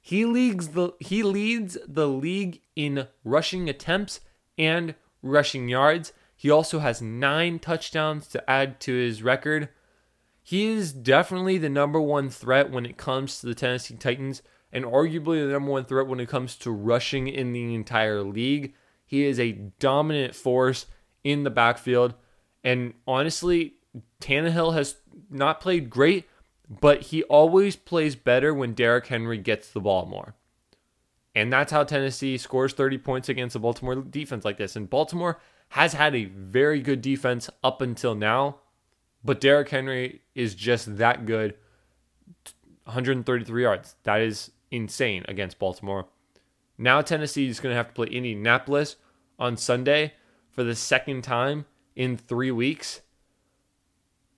He 0.00 0.24
leads 0.24 0.68
the 0.68 0.92
he 1.00 1.22
leads 1.22 1.76
the 1.86 2.06
league 2.06 2.60
in 2.76 3.08
rushing 3.24 3.68
attempts 3.68 4.20
and 4.56 4.94
rushing 5.22 5.68
yards. 5.68 6.12
He 6.36 6.50
also 6.50 6.78
has 6.80 7.00
nine 7.00 7.58
touchdowns 7.58 8.28
to 8.28 8.50
add 8.50 8.80
to 8.80 8.92
his 8.92 9.22
record. 9.22 9.70
He 10.42 10.66
is 10.66 10.92
definitely 10.92 11.56
the 11.56 11.70
number 11.70 12.00
one 12.00 12.28
threat 12.28 12.70
when 12.70 12.84
it 12.84 12.98
comes 12.98 13.40
to 13.40 13.46
the 13.46 13.54
Tennessee 13.54 13.96
Titans, 13.96 14.42
and 14.70 14.84
arguably 14.84 15.44
the 15.44 15.52
number 15.52 15.70
one 15.70 15.86
threat 15.86 16.06
when 16.06 16.20
it 16.20 16.28
comes 16.28 16.56
to 16.56 16.70
rushing 16.70 17.26
in 17.26 17.52
the 17.54 17.74
entire 17.74 18.22
league. 18.22 18.74
He 19.06 19.24
is 19.24 19.40
a 19.40 19.52
dominant 19.52 20.34
force 20.34 20.84
in 21.22 21.44
the 21.44 21.50
backfield. 21.50 22.14
And 22.62 22.92
honestly, 23.06 23.76
Tannehill 24.20 24.74
has 24.74 24.96
not 25.30 25.60
played 25.60 25.90
great, 25.90 26.28
but 26.68 27.02
he 27.02 27.22
always 27.24 27.76
plays 27.76 28.16
better 28.16 28.52
when 28.54 28.74
Derrick 28.74 29.06
Henry 29.06 29.38
gets 29.38 29.70
the 29.70 29.80
ball 29.80 30.06
more. 30.06 30.34
And 31.34 31.52
that's 31.52 31.72
how 31.72 31.84
Tennessee 31.84 32.38
scores 32.38 32.72
30 32.72 32.98
points 32.98 33.28
against 33.28 33.56
a 33.56 33.58
Baltimore 33.58 33.96
defense 33.96 34.44
like 34.44 34.56
this. 34.56 34.76
And 34.76 34.88
Baltimore 34.88 35.40
has 35.70 35.92
had 35.92 36.14
a 36.14 36.26
very 36.26 36.80
good 36.80 37.02
defense 37.02 37.50
up 37.62 37.82
until 37.82 38.14
now, 38.14 38.58
but 39.24 39.40
Derrick 39.40 39.68
Henry 39.68 40.22
is 40.34 40.54
just 40.54 40.96
that 40.96 41.26
good. 41.26 41.54
133 42.84 43.62
yards. 43.62 43.96
That 44.04 44.20
is 44.20 44.50
insane 44.70 45.24
against 45.26 45.58
Baltimore. 45.58 46.06
Now 46.78 47.00
Tennessee 47.00 47.48
is 47.48 47.60
going 47.60 47.72
to 47.72 47.76
have 47.76 47.88
to 47.88 47.94
play 47.94 48.08
Indianapolis 48.08 48.96
on 49.38 49.56
Sunday 49.56 50.12
for 50.50 50.62
the 50.62 50.74
second 50.74 51.22
time 51.22 51.66
in 51.96 52.16
three 52.16 52.50
weeks 52.50 53.00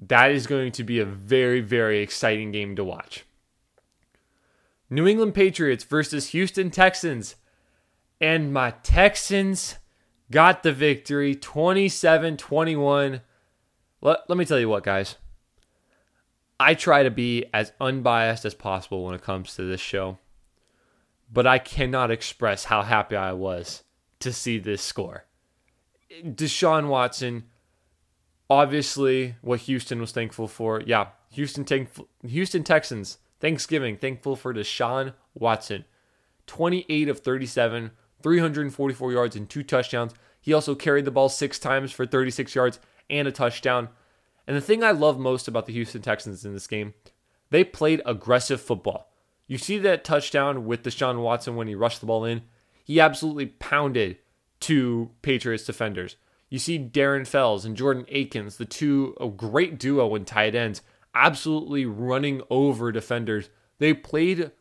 that 0.01 0.31
is 0.31 0.47
going 0.47 0.73
to 0.73 0.85
be 0.85 0.99
a 0.99 1.05
very, 1.05 1.61
very 1.61 2.01
exciting 2.01 2.53
game 2.53 2.77
to 2.77 2.85
watch. 2.85 3.25
New 4.89 5.07
England 5.07 5.35
Patriots 5.35 5.85
versus 5.85 6.29
Houston 6.29 6.71
Texans. 6.71 7.37
And 8.21 8.53
my 8.53 8.71
Texans 8.83 9.77
got 10.31 10.63
the 10.63 10.73
victory 10.73 11.35
27 11.35 12.37
21. 12.37 13.21
Let, 14.01 14.19
let 14.29 14.39
me 14.39 14.45
tell 14.45 14.61
you 14.61 14.69
what, 14.69 14.85
guys. 14.85 15.17
I 16.59 16.75
try 16.75 17.03
to 17.03 17.11
be 17.11 17.45
as 17.53 17.73
unbiased 17.81 18.45
as 18.45 18.55
possible 18.55 19.05
when 19.05 19.15
it 19.15 19.23
comes 19.23 19.55
to 19.55 19.63
this 19.63 19.81
show, 19.81 20.19
but 21.31 21.47
I 21.47 21.59
cannot 21.59 22.11
express 22.11 22.65
how 22.65 22.83
happy 22.83 23.15
I 23.15 23.33
was 23.33 23.83
to 24.21 24.33
see 24.33 24.59
this 24.59 24.81
score. 24.81 25.27
Deshaun 26.25 26.89
Watson 26.89 27.45
obviously 28.49 29.37
what 29.41 29.61
Houston 29.61 30.01
was 30.01 30.13
thankful 30.13 30.49
for. 30.49 30.83
Yeah, 30.85 31.09
Houston 31.31 31.65
thankful, 31.65 32.09
Houston 32.27 32.65
Texans 32.65 33.19
Thanksgiving 33.41 33.97
thankful 33.97 34.37
for 34.37 34.55
Deshaun 34.55 35.13
Watson, 35.35 35.85
28 36.47 37.09
of 37.09 37.21
37, 37.21 37.91
344 38.23 39.13
yards 39.13 39.37
and 39.37 39.49
two 39.49 39.63
touchdowns. 39.63 40.15
He 40.41 40.53
also 40.53 40.75
carried 40.75 41.05
the 41.05 41.11
ball 41.11 41.29
six 41.29 41.59
times 41.59 41.93
for 41.93 42.07
36 42.07 42.55
yards 42.55 42.79
and 43.11 43.29
a 43.29 43.33
touchdown. 43.33 43.89
And 44.47 44.57
the 44.57 44.61
thing 44.61 44.83
I 44.83 44.93
love 44.93 45.19
most 45.19 45.49
about 45.49 45.67
the 45.67 45.73
Houston 45.73 46.03
Texans 46.03 46.45
in 46.45 46.55
this 46.55 46.67
game, 46.67 46.95
they 47.51 47.65
played 47.65 48.01
aggressive 48.07 48.61
football. 48.61 49.11
You 49.47 49.59
see 49.59 49.79
that 49.79 50.05
touchdown 50.05 50.65
with 50.65 50.83
Deshaun 50.83 51.21
Watson 51.21 51.57
when 51.57 51.69
he 51.69 51.75
rushed 51.75 52.01
the 52.01 52.07
ball 52.07 52.25
in. 52.25 52.43
He 52.85 53.01
absolutely 53.01 53.47
pounded 53.47 54.19
two 54.61 55.11
Patriots 55.23 55.65
defenders. 55.65 56.17
You 56.49 56.59
see 56.59 56.79
Darren 56.79 57.27
Fells 57.27 57.65
and 57.65 57.77
Jordan 57.77 58.07
Akins, 58.09 58.57
the 58.57 58.65
two 58.65 59.17
a 59.21 59.29
great 59.29 59.79
duo 59.79 60.15
in 60.15 60.25
tight 60.25 60.55
ends, 60.55 60.83
absolutely 61.15 61.87
running 61.87 62.43
over 62.51 62.93
defenders. 62.93 63.51
They 63.79 63.95
played 63.95 64.53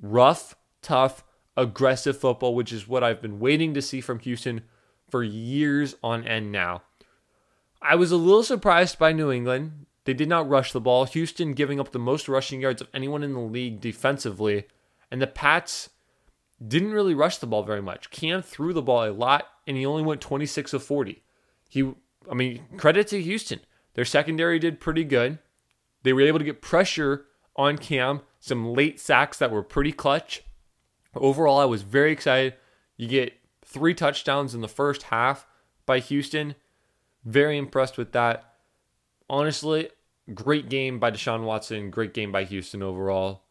rough, 0.00 0.54
tough, 0.82 1.24
aggressive 1.56 2.18
football, 2.18 2.54
which 2.54 2.72
is 2.72 2.86
what 2.86 3.02
I've 3.02 3.22
been 3.22 3.40
waiting 3.40 3.74
to 3.74 3.82
see 3.82 4.00
from 4.00 4.20
Houston 4.20 4.62
for 5.10 5.22
years 5.22 5.96
on 6.02 6.26
end 6.26 6.52
now. 6.52 6.82
I 7.82 7.94
was 7.94 8.12
a 8.12 8.16
little 8.16 8.42
surprised 8.42 8.98
by 8.98 9.12
New 9.12 9.30
England. 9.30 9.86
They 10.04 10.14
did 10.14 10.28
not 10.28 10.48
rush 10.48 10.72
the 10.72 10.80
ball. 10.80 11.04
Houston 11.04 11.52
giving 11.52 11.80
up 11.80 11.92
the 11.92 11.98
most 11.98 12.28
rushing 12.28 12.60
yards 12.60 12.80
of 12.80 12.88
anyone 12.94 13.22
in 13.22 13.32
the 13.32 13.40
league 13.40 13.80
defensively. 13.80 14.66
And 15.10 15.20
the 15.20 15.26
Pats 15.26 15.90
didn't 16.66 16.92
really 16.92 17.14
rush 17.14 17.38
the 17.38 17.46
ball 17.46 17.62
very 17.62 17.82
much. 17.82 18.10
Cam 18.10 18.42
threw 18.42 18.72
the 18.72 18.82
ball 18.82 19.08
a 19.08 19.12
lot, 19.12 19.46
and 19.66 19.76
he 19.76 19.86
only 19.86 20.02
went 20.02 20.20
26 20.20 20.72
of 20.72 20.82
40. 20.82 21.22
He, 21.68 21.92
I 22.30 22.34
mean, 22.34 22.64
credit 22.76 23.08
to 23.08 23.20
Houston. 23.20 23.60
Their 23.94 24.04
secondary 24.04 24.58
did 24.58 24.80
pretty 24.80 25.04
good. 25.04 25.38
They 26.02 26.12
were 26.12 26.22
able 26.22 26.38
to 26.38 26.44
get 26.44 26.62
pressure 26.62 27.26
on 27.56 27.78
Cam, 27.78 28.20
some 28.38 28.74
late 28.74 29.00
sacks 29.00 29.38
that 29.38 29.50
were 29.50 29.62
pretty 29.62 29.92
clutch. 29.92 30.42
Overall, 31.14 31.58
I 31.58 31.64
was 31.64 31.82
very 31.82 32.12
excited. 32.12 32.54
You 32.96 33.08
get 33.08 33.32
three 33.64 33.94
touchdowns 33.94 34.54
in 34.54 34.60
the 34.60 34.68
first 34.68 35.04
half 35.04 35.46
by 35.86 35.98
Houston. 35.98 36.54
Very 37.24 37.56
impressed 37.58 37.98
with 37.98 38.12
that. 38.12 38.54
Honestly, 39.28 39.88
great 40.34 40.68
game 40.68 40.98
by 40.98 41.10
Deshaun 41.10 41.44
Watson. 41.44 41.90
Great 41.90 42.14
game 42.14 42.30
by 42.30 42.44
Houston 42.44 42.82
overall. 42.82 43.42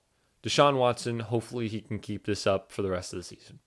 Deshaun 0.44 0.78
Watson, 0.78 1.22
hopefully 1.22 1.68
he 1.68 1.82
can 1.82 2.00
keep 2.00 2.26
this 2.26 2.46
up 2.46 2.72
for 2.72 2.84
the 2.84 2.92
rest 2.92 3.12
of 3.14 3.18
the 3.18 3.24
season. 3.24 3.60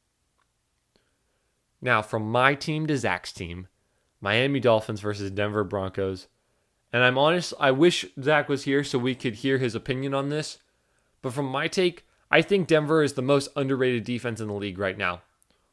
Now, 1.81 2.03
from 2.03 2.31
my 2.31 2.55
team 2.55 2.87
to 2.87 2.97
Zach's 2.97 3.33
team, 3.33 3.69
Miami 4.21 4.61
Dolphins 4.61 5.01
versus 5.01 5.31
Denver 5.31 5.65
Broncos. 5.65 6.27
And 6.93 7.05
I'm 7.05 7.19
honest, 7.19 7.55
I 7.61 7.71
wish 7.71 8.07
Zach 8.21 8.49
was 8.49 8.65
here 8.65 8.83
so 8.83 8.99
we 8.99 9.15
could 9.15 9.37
hear 9.37 9.59
his 9.59 9.75
opinion 9.75 10.15
on 10.15 10.29
this. 10.29 10.59
But 11.23 11.33
from 11.33 11.47
my 11.47 11.69
take, 11.69 12.07
I 12.31 12.43
think 12.43 12.67
Denver 12.67 13.03
is 13.03 13.13
the 13.13 13.23
most 13.23 13.51
underrated 13.57 14.05
defense 14.05 14.41
in 14.41 14.49
the 14.49 14.55
league 14.55 14.79
right 14.79 14.99
now. 14.99 15.23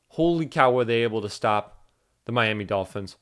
Holy 0.10 0.46
cow, 0.46 0.72
were 0.72 0.86
they 0.86 1.04
able 1.04 1.22
to 1.22 1.30
stop 1.30 1.86
the 2.26 2.32
Miami 2.32 2.66
Dolphins. 2.66 3.16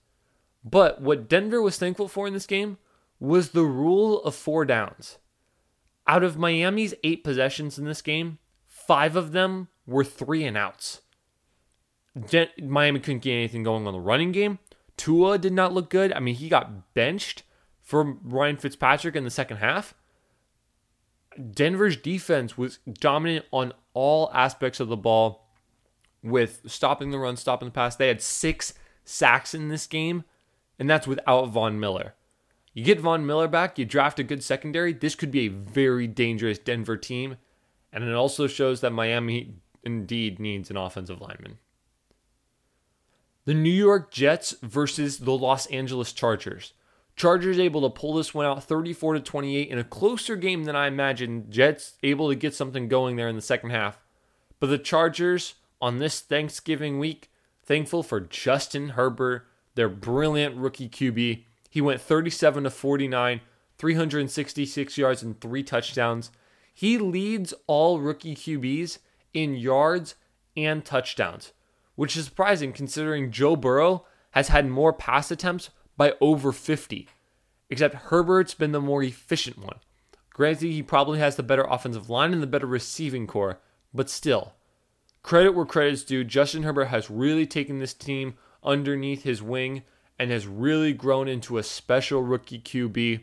But 0.64 1.02
what 1.02 1.28
Denver 1.28 1.62
was 1.62 1.78
thankful 1.78 2.08
for 2.08 2.28
in 2.28 2.34
this 2.34 2.46
game 2.46 2.78
was 3.20 3.50
the 3.50 3.64
rule 3.64 4.22
of 4.24 4.36
four 4.36 4.66
downs. 4.66 5.18
Out 6.08 6.24
of 6.24 6.38
Miami's 6.38 6.94
eight 7.04 7.24
possessions 7.24 7.78
in 7.78 7.86
this 7.86 8.02
game, 8.02 8.40
five 8.68 9.16
of 9.16 9.32
them 9.32 9.70
were 9.86 10.04
three 10.04 10.44
and 10.44 10.58
outs. 10.58 11.02
Miami 12.62 13.00
couldn't 13.00 13.24
get 13.24 13.34
anything 13.34 13.64
going 13.64 13.88
on 13.88 13.94
the 13.94 14.00
running 14.00 14.32
game. 14.32 14.60
Tua 14.98 15.38
did 15.38 15.54
not 15.54 15.74
look 15.74 15.90
good. 15.90 16.14
I 16.14 16.20
mean, 16.20 16.36
he 16.36 16.50
got 16.50 16.94
benched 16.94 17.44
for 17.82 18.04
Ryan 18.24 18.58
Fitzpatrick 18.58 19.16
in 19.16 19.24
the 19.24 19.30
second 19.30 19.58
half. 19.58 19.96
Denver's 21.52 21.98
defense 21.98 22.58
was 22.58 22.80
dominant 22.88 23.46
on 23.52 23.74
all 23.94 24.30
aspects 24.34 24.80
of 24.80 24.88
the 24.88 24.98
ball 24.98 25.48
with 26.22 26.62
stopping 26.68 27.10
the 27.10 27.18
run, 27.18 27.36
stopping 27.36 27.68
the 27.68 27.74
pass. 27.74 27.96
They 27.96 28.08
had 28.08 28.22
six 28.22 28.74
sacks 29.04 29.54
in 29.54 29.70
this 29.70 29.88
game, 29.88 30.24
and 30.78 30.90
that's 30.90 31.08
without 31.08 31.50
Von 31.50 31.80
Miller. 31.80 32.14
You 32.74 32.84
get 32.84 33.00
Von 33.00 33.26
Miller 33.26 33.48
back, 33.48 33.78
you 33.78 33.86
draft 33.86 34.20
a 34.20 34.24
good 34.24 34.44
secondary. 34.44 34.94
This 34.94 35.16
could 35.16 35.32
be 35.32 35.48
a 35.48 35.50
very 35.50 36.08
dangerous 36.08 36.58
Denver 36.58 36.98
team. 36.98 37.38
And 37.92 38.04
it 38.04 38.14
also 38.14 38.48
shows 38.48 38.82
that 38.82 38.92
Miami 38.92 39.56
indeed 39.84 40.40
needs 40.40 40.72
an 40.72 40.78
offensive 40.78 41.22
lineman. 41.22 41.60
The 43.46 43.54
New 43.54 43.70
York 43.70 44.12
Jets 44.12 44.56
versus 44.62 45.20
the 45.20 45.38
Los 45.38 45.66
Angeles 45.68 46.14
Chargers. 46.14 46.74
Chargers 47.16 47.60
able 47.60 47.82
to 47.82 47.90
pull 47.90 48.14
this 48.14 48.34
one 48.34 48.46
out 48.46 48.64
34 48.64 49.16
to 49.16 49.20
28 49.20 49.70
in 49.70 49.78
a 49.78 49.84
closer 49.84 50.36
game 50.36 50.64
than 50.64 50.76
I 50.76 50.88
imagined. 50.88 51.52
Jets 51.52 51.94
able 52.02 52.30
to 52.30 52.36
get 52.36 52.56
something 52.56 52.88
going 52.88 53.16
there 53.16 53.28
in 53.28 53.36
the 53.36 53.42
second 53.42 53.70
half. 53.70 54.00
But 54.60 54.68
the 54.68 54.78
Chargers 54.78 55.56
on 55.82 56.00
this 56.00 56.22
Thanksgiving 56.22 56.98
week, 56.98 57.30
thankful 57.64 58.02
for 58.02 58.20
Justin 58.20 58.90
Herbert, 58.90 59.46
their 59.76 59.90
brilliant 59.90 60.56
rookie 60.56 60.90
QB 60.90 61.44
he 61.74 61.82
went 61.82 62.02
37 62.02 62.66
to 62.66 62.70
49, 62.70 63.42
366 63.80 64.96
yards 64.96 65.24
and 65.24 65.42
three 65.42 65.64
touchdowns. 65.64 66.30
He 66.72 67.00
leads 67.00 67.52
all 67.66 68.00
rookie 68.00 68.36
QBs 68.36 69.00
in 69.34 69.56
yards 69.56 70.14
and 70.56 70.86
touchdowns, 70.86 71.52
which 71.96 72.18
is 72.18 72.26
surprising 72.26 72.74
considering 72.74 73.32
Joe 73.32 73.56
Burrow 73.56 74.06
has 74.32 74.48
had 74.48 74.68
more 74.68 74.94
pass 74.94 75.32
attempts 75.32 75.70
by 75.96 76.14
over 76.20 76.52
50, 76.52 77.08
except 77.70 77.96
Herbert's 77.96 78.54
been 78.54 78.72
the 78.72 78.82
more 78.82 79.04
efficient 79.04 79.60
one. 79.60 79.78
Granted, 80.32 80.72
he 80.72 80.82
probably 80.82 81.20
has 81.20 81.36
the 81.36 81.44
better 81.44 81.64
offensive 81.64 82.10
line 82.10 82.34
and 82.34 82.42
the 82.42 82.48
better 82.48 82.66
receiving 82.66 83.28
core, 83.28 83.60
but 83.94 84.10
still, 84.10 84.54
credit 85.22 85.54
where 85.54 85.66
credit's 85.66 86.04
due. 86.04 86.24
Justin 86.24 86.64
Herbert 86.64 86.86
has 86.86 87.12
really 87.12 87.46
taken 87.46 87.78
this 87.78 87.94
team 87.94 88.36
underneath 88.64 89.24
his 89.24 89.44
wing 89.44 89.84
and 90.18 90.32
has 90.32 90.48
really 90.48 90.94
grown 90.94 91.28
into 91.28 91.58
a 91.58 91.64
special 91.64 92.24
rookie 92.24 92.60
QB. 92.60 93.22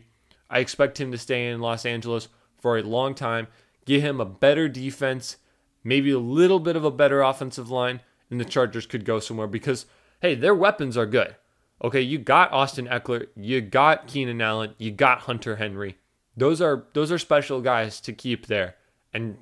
I 0.49 0.59
expect 0.59 0.99
him 0.99 1.11
to 1.11 1.17
stay 1.17 1.49
in 1.49 1.59
Los 1.59 1.85
Angeles 1.85 2.29
for 2.59 2.77
a 2.77 2.83
long 2.83 3.15
time, 3.15 3.47
give 3.85 4.01
him 4.01 4.21
a 4.21 4.25
better 4.25 4.69
defense, 4.69 5.37
maybe 5.83 6.11
a 6.11 6.19
little 6.19 6.59
bit 6.59 6.75
of 6.75 6.85
a 6.85 6.91
better 6.91 7.21
offensive 7.21 7.69
line, 7.69 8.01
and 8.31 8.39
the 8.39 8.45
Chargers 8.45 8.87
could 8.87 9.05
go 9.05 9.19
somewhere 9.19 9.45
because, 9.45 9.85
hey, 10.21 10.33
their 10.33 10.55
weapons 10.55 10.97
are 10.97 11.05
good. 11.05 11.35
Okay, 11.83 12.01
you 12.01 12.17
got 12.17 12.51
Austin 12.51 12.87
Ekeler, 12.87 13.27
you 13.35 13.59
got 13.59 14.07
Keenan 14.07 14.41
Allen, 14.41 14.73
you 14.77 14.91
got 14.91 15.21
Hunter 15.21 15.57
Henry. 15.57 15.97
Those 16.37 16.61
are 16.61 16.85
those 16.93 17.11
are 17.11 17.17
special 17.17 17.61
guys 17.61 17.99
to 18.01 18.13
keep 18.13 18.47
there. 18.47 18.75
And 19.13 19.39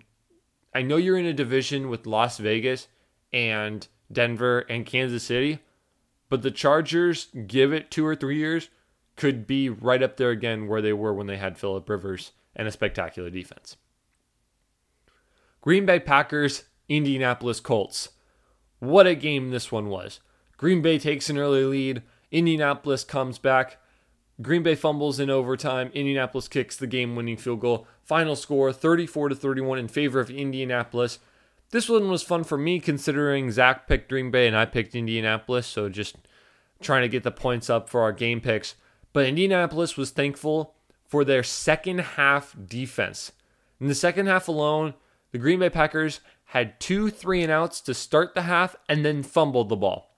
I 0.74 0.81
know 0.81 0.98
you're 0.98 1.17
in 1.17 1.25
a 1.25 1.34
division 1.34 1.89
with 1.89 2.08
Las 2.08 2.39
Vegas 2.39 2.88
and 3.31 3.88
Denver 4.12 4.60
and 4.62 4.86
Kansas 4.86 5.24
City, 5.24 5.60
but 6.29 6.41
the 6.41 6.51
Chargers, 6.51 7.27
give 7.46 7.72
it 7.72 7.91
two 7.91 8.05
or 8.05 8.15
three 8.15 8.38
years, 8.38 8.69
could 9.15 9.46
be 9.46 9.69
right 9.69 10.01
up 10.01 10.17
there 10.17 10.29
again 10.31 10.67
where 10.67 10.81
they 10.81 10.93
were 10.93 11.13
when 11.13 11.27
they 11.27 11.38
had 11.38 11.58
Philip 11.58 11.88
Rivers 11.88 12.31
and 12.55 12.67
a 12.67 12.72
spectacular 12.72 13.29
defense. 13.29 13.75
Green 15.62 15.86
Bay 15.86 16.00
Packers, 16.00 16.63
Indianapolis 16.88 17.60
Colts. 17.60 18.10
What 18.79 19.07
a 19.07 19.15
game 19.15 19.51
this 19.51 19.71
one 19.71 19.89
was. 19.89 20.19
Green 20.57 20.81
Bay 20.81 21.00
takes 21.00 21.29
an 21.29 21.38
early 21.38 21.63
lead. 21.63 22.01
Indianapolis 22.31 23.03
comes 23.03 23.38
back. 23.38 23.77
Green 24.41 24.63
Bay 24.63 24.75
fumbles 24.75 25.19
in 25.19 25.29
overtime. 25.29 25.91
Indianapolis 25.93 26.48
kicks 26.48 26.77
the 26.77 26.88
game-winning 26.88 27.38
field 27.38 27.59
goal. 27.59 27.88
Final 28.03 28.36
score 28.36 28.71
34 28.71 29.29
to 29.29 29.36
31 29.36 29.79
in 29.79 29.88
favor 29.88 30.19
of 30.19 30.29
Indianapolis. 30.29 31.19
This 31.71 31.89
one 31.89 32.09
was 32.09 32.24
fun 32.24 32.43
for 32.43 32.57
me 32.57 32.79
considering 32.79 33.51
Zach 33.51 33.88
picked 33.88 34.09
Green 34.09 34.31
Bay 34.31 34.48
and 34.48 34.55
I 34.55 34.65
picked 34.65 34.95
Indianapolis, 34.95 35.67
so 35.67 35.89
just 35.89 36.15
trying 36.81 37.01
to 37.01 37.09
get 37.09 37.24
the 37.24 37.31
points 37.31 37.69
up 37.69 37.89
for 37.89 38.01
our 38.01 38.12
game 38.12 38.41
picks. 38.41 38.75
But 39.13 39.27
Indianapolis 39.27 39.98
was 39.98 40.12
thankful 40.12 40.74
for 41.05 41.25
their 41.25 41.43
second 41.43 42.00
half 42.00 42.55
defense. 42.67 43.33
In 43.79 43.88
the 43.88 43.95
second 43.95 44.27
half 44.27 44.48
alone, 44.48 44.93
the 45.31 45.38
Green 45.38 45.59
Bay 45.59 45.69
Packers 45.69 46.21
had 46.50 46.79
two 46.79 47.12
three 47.12 47.44
and 47.44 47.51
outs 47.51 47.79
to 47.79 47.94
start 47.94 48.34
the 48.34 48.41
half 48.41 48.75
and 48.88 49.06
then 49.06 49.22
fumbled 49.22 49.70
the 49.70 49.75
ball. 49.75 50.15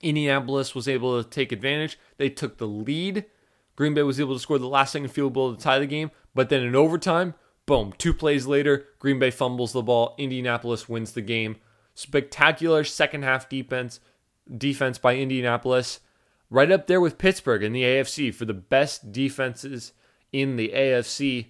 Indianapolis 0.00 0.74
was 0.74 0.88
able 0.88 1.22
to 1.22 1.28
take 1.28 1.52
advantage. 1.52 1.98
They 2.16 2.30
took 2.30 2.56
the 2.56 2.66
lead. 2.66 3.26
Green 3.76 3.92
Bay 3.92 4.02
was 4.02 4.18
able 4.18 4.34
to 4.34 4.40
score 4.40 4.58
the 4.58 4.66
last 4.66 4.92
second 4.92 5.08
field 5.08 5.34
goal 5.34 5.54
to 5.54 5.62
tie 5.62 5.78
the 5.78 5.86
game, 5.86 6.10
but 6.34 6.48
then 6.48 6.62
in 6.62 6.74
overtime, 6.74 7.34
boom, 7.66 7.92
two 7.98 8.14
plays 8.14 8.46
later, 8.46 8.86
Green 8.98 9.18
Bay 9.18 9.30
fumbles 9.30 9.72
the 9.72 9.82
ball. 9.82 10.14
Indianapolis 10.16 10.88
wins 10.88 11.12
the 11.12 11.20
game. 11.20 11.56
Spectacular 11.94 12.82
second 12.82 13.24
half 13.24 13.48
defense 13.48 14.00
defense 14.56 14.96
by 14.96 15.16
Indianapolis. 15.16 16.00
Right 16.48 16.72
up 16.72 16.86
there 16.86 17.00
with 17.00 17.18
Pittsburgh 17.18 17.62
in 17.62 17.74
the 17.74 17.82
AFC 17.82 18.34
for 18.34 18.46
the 18.46 18.54
best 18.54 19.12
defenses 19.12 19.92
in 20.32 20.56
the 20.56 20.70
AFC. 20.74 21.48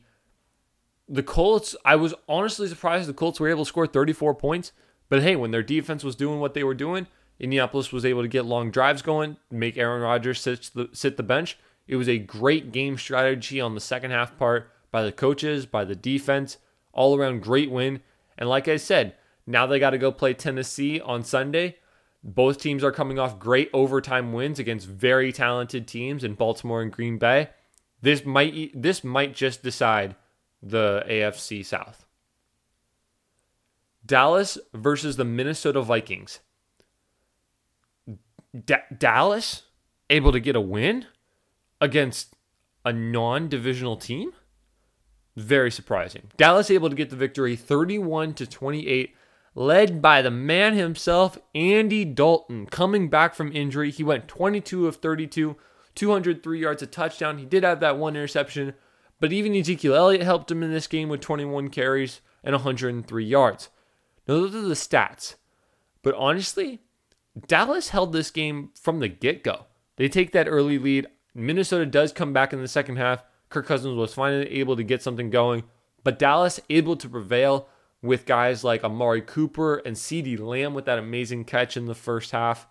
The 1.09 1.23
Colts, 1.23 1.75
I 1.85 1.97
was 1.97 2.15
honestly 2.29 2.69
surprised 2.69 3.09
the 3.09 3.15
Colts 3.15 3.41
were 3.41 3.49
able 3.49 3.65
to 3.65 3.69
score 3.69 3.87
34 3.87 4.35
points. 4.35 4.73
But 5.09 5.23
hey, 5.23 5.37
when 5.37 5.51
their 5.51 5.63
defense 5.63 6.05
was 6.05 6.17
doing 6.17 6.39
what 6.39 6.55
they 6.55 6.65
were 6.65 6.75
doing, 6.75 7.07
Indianapolis 7.41 7.93
was 7.93 8.05
able 8.05 8.23
to 8.23 8.29
get 8.29 8.45
long 8.45 8.71
drives 8.71 9.03
going, 9.03 9.37
make 9.51 9.79
Aaron 9.79 10.03
Rodgers 10.03 10.41
sit 10.41 10.71
the, 10.75 10.91
sit 10.93 11.17
the 11.17 11.23
bench. 11.23 11.59
It 11.87 11.97
was 11.97 12.09
a 12.09 12.19
great 12.19 12.73
game 12.73 12.99
strategy 12.99 13.61
on 13.61 13.75
the 13.75 13.81
second 13.81 14.11
half 14.11 14.37
part 14.39 14.71
by 14.91 15.03
the 15.03 15.13
coaches, 15.13 15.65
by 15.65 15.85
the 15.85 15.97
defense, 15.97 16.59
all 16.93 17.17
around 17.17 17.43
great 17.43 17.71
win. 17.71 18.01
And 18.37 18.49
like 18.49 18.69
I 18.69 18.77
said, 18.77 19.15
now 19.47 19.67
they 19.67 19.79
got 19.79 19.91
to 19.91 19.99
go 19.99 20.13
play 20.13 20.35
Tennessee 20.35 21.01
on 21.01 21.25
Sunday. 21.25 21.77
Both 22.23 22.61
teams 22.61 22.85
are 22.85 22.93
coming 22.93 23.19
off 23.19 23.39
great 23.39 23.71
overtime 23.73 24.33
wins 24.33 24.59
against 24.59 24.87
very 24.87 25.33
talented 25.33 25.87
teams 25.87 26.25
in 26.25 26.35
Baltimore 26.35 26.83
and 26.83 26.93
Green 26.93 27.17
Bay. 27.17 27.49
This 28.03 28.25
might 28.25 28.71
this 28.81 29.03
might 29.03 29.35
just 29.35 29.63
decide 29.63 30.15
the 30.63 31.05
AFC 31.09 31.65
South. 31.65 32.05
Dallas 34.05 34.59
versus 34.73 35.17
the 35.17 35.25
Minnesota 35.25 35.83
Vikings. 35.83 36.41
D- 38.65 38.75
Dallas 38.97 39.65
able 40.09 40.33
to 40.33 40.41
get 40.41 40.57
a 40.57 40.61
win 40.61 41.07
against 41.81 42.35
a 42.85 42.93
non-divisional 42.93 43.97
team? 43.97 44.33
Very 45.37 45.71
surprising. 45.71 46.31
Dallas 46.37 46.71
able 46.71 46.89
to 46.89 46.97
get 46.97 47.11
the 47.11 47.17
victory 47.17 47.55
31 47.55 48.35
to 48.35 48.47
28 48.47 49.15
led 49.55 50.01
by 50.01 50.23
the 50.23 50.31
man 50.31 50.75
himself, 50.75 51.39
Andy 51.55 52.05
Dalton, 52.05 52.67
coming 52.67 53.09
back 53.09 53.35
from 53.35 53.53
injury. 53.53 53.91
He 53.91 54.05
went 54.05 54.29
22 54.29 54.87
of 54.87 54.97
32, 54.97 55.57
203 55.95 56.61
yards, 56.61 56.83
a 56.83 56.87
touchdown. 56.87 57.39
He 57.39 57.45
did 57.45 57.65
have 57.65 57.81
that 57.81 57.99
one 57.99 58.15
interception, 58.15 58.75
but 59.21 59.33
even 59.33 59.55
Ezekiel 59.55 59.95
Elliott 59.95 60.23
helped 60.23 60.51
him 60.51 60.63
in 60.63 60.73
this 60.73 60.87
game 60.87 61.09
with 61.09 61.21
21 61.21 61.69
carries 61.69 62.21
and 62.45 62.55
103 62.55 63.25
yards. 63.25 63.69
Now, 64.27 64.35
those 64.35 64.55
are 64.55 64.61
the 64.61 64.75
stats. 64.75 65.35
But 66.03 66.15
honestly, 66.15 66.81
Dallas 67.47 67.89
held 67.91 68.13
this 68.13 68.31
game 68.31 68.71
from 68.81 69.01
the 69.01 69.09
get 69.09 69.43
go. 69.43 69.67
They 69.97 70.09
take 70.09 70.33
that 70.33 70.49
early 70.49 70.79
lead. 70.79 71.07
Minnesota 71.35 71.87
does 71.87 72.13
come 72.13 72.33
back 72.33 72.53
in 72.53 72.61
the 72.61 72.69
second 72.69 72.97
half. 72.97 73.25
Kirk 73.49 73.67
Cousins 73.67 73.97
was 73.97 74.15
finally 74.15 74.49
able 74.53 74.77
to 74.77 74.83
get 74.83 75.03
something 75.03 75.31
going, 75.31 75.65
but 76.05 76.19
Dallas 76.19 76.61
able 76.69 76.97
to 76.97 77.09
prevail 77.09 77.69
with 78.03 78.27
guys 78.27 78.63
like 78.63 78.85
Amari 78.85 79.23
Cooper 79.23 79.77
and 79.79 79.97
CeeDee 79.97 80.39
Lamb 80.39 80.75
with 80.75 80.85
that 80.85 80.99
amazing 80.99 81.45
catch 81.45 81.77
in 81.77 81.87
the 81.87 81.95
first 81.95 82.31
half. 82.31 82.69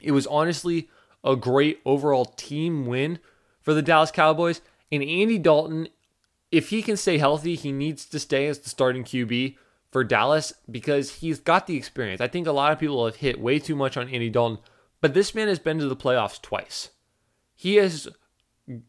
It 0.00 0.12
was 0.12 0.26
honestly 0.26 0.90
a 1.22 1.36
great 1.36 1.80
overall 1.84 2.26
team 2.26 2.86
win 2.86 3.18
for 3.60 3.72
the 3.72 3.82
Dallas 3.82 4.10
Cowboys. 4.10 4.60
And 4.94 5.02
Andy 5.02 5.38
Dalton, 5.38 5.88
if 6.52 6.70
he 6.70 6.82
can 6.82 6.96
stay 6.96 7.18
healthy, 7.18 7.56
he 7.56 7.72
needs 7.72 8.06
to 8.06 8.18
stay 8.20 8.46
as 8.46 8.60
the 8.60 8.70
starting 8.70 9.02
QB 9.02 9.56
for 9.90 10.04
Dallas 10.04 10.52
because 10.70 11.16
he's 11.16 11.40
got 11.40 11.66
the 11.66 11.76
experience. 11.76 12.20
I 12.20 12.28
think 12.28 12.46
a 12.46 12.52
lot 12.52 12.72
of 12.72 12.78
people 12.78 13.04
have 13.04 13.16
hit 13.16 13.40
way 13.40 13.58
too 13.58 13.76
much 13.76 13.96
on 13.96 14.08
Andy 14.08 14.30
Dalton, 14.30 14.58
but 15.00 15.14
this 15.14 15.34
man 15.34 15.48
has 15.48 15.58
been 15.58 15.78
to 15.78 15.88
the 15.88 15.96
playoffs 15.96 16.40
twice. 16.40 16.90
He 17.54 17.76
has 17.76 18.08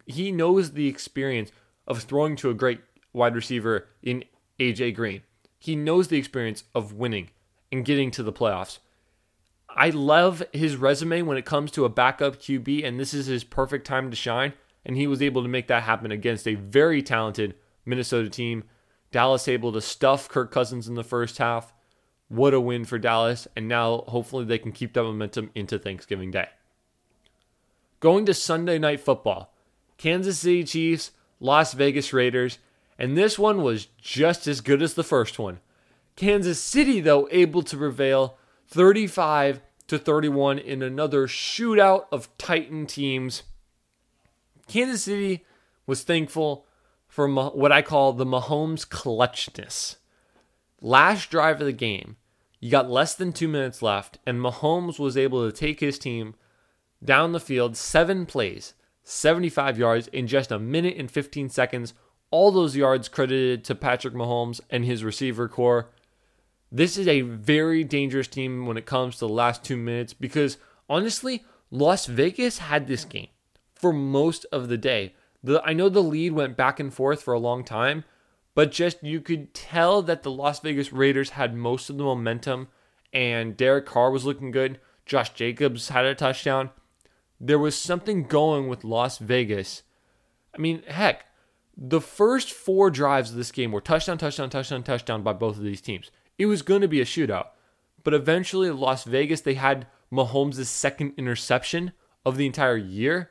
he 0.05 0.31
knows 0.31 0.71
the 0.71 0.87
experience 0.87 1.51
of 1.87 2.01
throwing 2.01 2.35
to 2.37 2.49
a 2.49 2.53
great 2.53 2.79
wide 3.13 3.35
receiver 3.35 3.87
in 4.01 4.23
AJ 4.59 4.95
Green. 4.95 5.21
He 5.59 5.75
knows 5.75 6.07
the 6.07 6.17
experience 6.17 6.63
of 6.73 6.93
winning 6.93 7.29
and 7.71 7.83
getting 7.83 8.11
to 8.11 8.23
the 8.23 8.33
playoffs. 8.33 8.79
I 9.69 9.89
love 9.89 10.43
his 10.53 10.77
resume 10.77 11.23
when 11.23 11.37
it 11.37 11.45
comes 11.45 11.71
to 11.71 11.83
a 11.83 11.89
backup 11.89 12.37
QB, 12.37 12.85
and 12.85 12.99
this 12.99 13.13
is 13.13 13.25
his 13.25 13.43
perfect 13.43 13.85
time 13.85 14.09
to 14.09 14.15
shine. 14.15 14.53
And 14.85 14.95
he 14.95 15.07
was 15.07 15.21
able 15.21 15.41
to 15.41 15.49
make 15.49 15.67
that 15.67 15.83
happen 15.83 16.11
against 16.11 16.47
a 16.47 16.55
very 16.55 17.01
talented 17.01 17.55
Minnesota 17.85 18.29
team. 18.29 18.63
Dallas 19.11 19.47
able 19.47 19.71
to 19.73 19.81
stuff 19.81 20.29
Kirk 20.29 20.51
Cousins 20.51 20.87
in 20.87 20.95
the 20.95 21.03
first 21.03 21.37
half. 21.37 21.73
What 22.27 22.53
a 22.53 22.59
win 22.59 22.85
for 22.85 22.99
Dallas. 22.99 23.47
And 23.55 23.67
now 23.67 24.03
hopefully 24.07 24.45
they 24.45 24.57
can 24.57 24.71
keep 24.71 24.93
that 24.93 25.03
momentum 25.03 25.51
into 25.55 25.79
Thanksgiving 25.79 26.31
Day. 26.31 26.49
Going 27.99 28.25
to 28.25 28.33
Sunday 28.33 28.77
night 28.77 28.99
football 28.99 29.53
Kansas 29.97 30.39
City 30.39 30.63
Chiefs, 30.63 31.11
Las 31.39 31.73
Vegas 31.73 32.13
Raiders. 32.13 32.59
And 32.97 33.17
this 33.17 33.37
one 33.37 33.61
was 33.61 33.87
just 34.01 34.47
as 34.47 34.61
good 34.61 34.81
as 34.81 34.93
the 34.93 35.03
first 35.03 35.37
one. 35.37 35.59
Kansas 36.15 36.61
City, 36.61 37.01
though, 37.01 37.27
able 37.29 37.61
to 37.63 37.75
prevail 37.75 38.37
35 38.67 39.61
to 39.87 39.97
31 39.97 40.59
in 40.59 40.81
another 40.81 41.27
shootout 41.27 42.05
of 42.11 42.35
Titan 42.37 42.85
teams. 42.85 43.43
Kansas 44.67 45.03
City 45.03 45.45
was 45.85 46.03
thankful 46.03 46.65
for 47.07 47.27
what 47.27 47.71
I 47.71 47.81
call 47.81 48.13
the 48.13 48.25
Mahomes 48.25 48.87
clutchness. 48.87 49.97
Last 50.81 51.29
drive 51.29 51.61
of 51.61 51.67
the 51.67 51.73
game, 51.73 52.17
you 52.59 52.71
got 52.71 52.89
less 52.89 53.15
than 53.15 53.31
two 53.31 53.47
minutes 53.47 53.81
left, 53.81 54.17
and 54.25 54.39
Mahomes 54.39 54.99
was 54.99 55.15
able 55.15 55.45
to 55.45 55.55
take 55.55 55.79
his 55.79 55.99
team 55.99 56.35
down 57.03 57.31
the 57.31 57.39
field 57.39 57.77
seven 57.77 58.25
plays, 58.25 58.73
75 59.03 59.77
yards 59.77 60.07
in 60.07 60.27
just 60.27 60.51
a 60.51 60.59
minute 60.59 60.95
and 60.97 61.11
15 61.11 61.49
seconds 61.49 61.93
all 62.31 62.51
those 62.51 62.75
yards 62.75 63.07
credited 63.07 63.63
to 63.63 63.75
Patrick 63.75 64.13
Mahomes 64.13 64.59
and 64.69 64.83
his 64.83 65.03
receiver 65.03 65.47
core. 65.47 65.89
This 66.71 66.97
is 66.97 67.07
a 67.07 67.21
very 67.21 67.83
dangerous 67.83 68.27
team 68.27 68.65
when 68.65 68.77
it 68.77 68.85
comes 68.85 69.15
to 69.15 69.19
the 69.21 69.29
last 69.29 69.63
two 69.63 69.77
minutes 69.77 70.13
because 70.13 70.57
honestly, 70.89 71.45
Las 71.71 72.07
Vegas 72.07 72.57
had 72.57 72.87
this 72.87 73.05
game 73.05 73.29
for 73.85 73.93
most 73.93 74.47
of 74.51 74.67
the 74.67 74.79
day. 74.79 75.13
The, 75.43 75.61
I 75.63 75.73
know 75.73 75.89
the 75.89 76.01
lead 76.01 76.33
went 76.33 76.57
back 76.57 76.79
and 76.79 76.91
forth 76.91 77.21
for 77.21 77.35
a 77.35 77.39
long 77.39 77.63
time, 77.63 78.03
but 78.55 78.71
just 78.71 79.03
you 79.03 79.21
could 79.21 79.53
tell 79.53 80.01
that 80.01 80.23
the 80.23 80.31
Las 80.31 80.59
Vegas 80.59 80.91
Raiders 80.91 81.29
had 81.29 81.53
most 81.53 81.87
of 81.87 81.97
the 81.97 82.03
momentum 82.03 82.69
and 83.13 83.55
Derek 83.55 83.85
Carr 83.85 84.09
was 84.09 84.25
looking 84.25 84.49
good. 84.49 84.79
Josh 85.05 85.35
Jacobs 85.35 85.89
had 85.89 86.03
a 86.03 86.15
touchdown. 86.15 86.71
There 87.39 87.59
was 87.59 87.75
something 87.75 88.23
going 88.23 88.69
with 88.69 88.83
Las 88.83 89.19
Vegas. 89.19 89.83
I 90.51 90.57
mean, 90.57 90.81
heck, 90.87 91.25
the 91.77 92.01
first 92.01 92.51
four 92.51 92.89
drives 92.89 93.29
of 93.29 93.37
this 93.37 93.51
game 93.51 93.71
were 93.71 93.81
touchdown, 93.81 94.17
touchdown, 94.17 94.49
touchdown, 94.49 94.81
touchdown 94.81 95.21
by 95.21 95.33
both 95.33 95.57
of 95.57 95.63
these 95.63 95.79
teams. 95.79 96.09
It 96.39 96.47
was 96.47 96.63
going 96.63 96.81
to 96.81 96.87
be 96.87 97.01
a 97.01 97.05
shootout. 97.05 97.49
But 98.03 98.15
eventually, 98.15 98.71
Las 98.71 99.03
Vegas, 99.03 99.41
they 99.41 99.53
had 99.53 99.85
Mahomes' 100.11 100.65
second 100.65 101.13
interception 101.17 101.91
of 102.25 102.37
the 102.37 102.47
entire 102.47 102.77
year. 102.77 103.29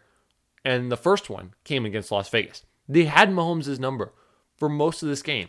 And 0.65 0.91
the 0.91 0.97
first 0.97 1.29
one 1.29 1.55
came 1.65 1.85
against 1.85 2.11
Las 2.11 2.29
Vegas. 2.29 2.65
They 2.89 3.05
had 3.05 3.31
Mahomes' 3.31 3.79
number 3.79 4.13
for 4.57 4.69
most 4.69 5.03
of 5.03 5.09
this 5.09 5.23
game. 5.23 5.49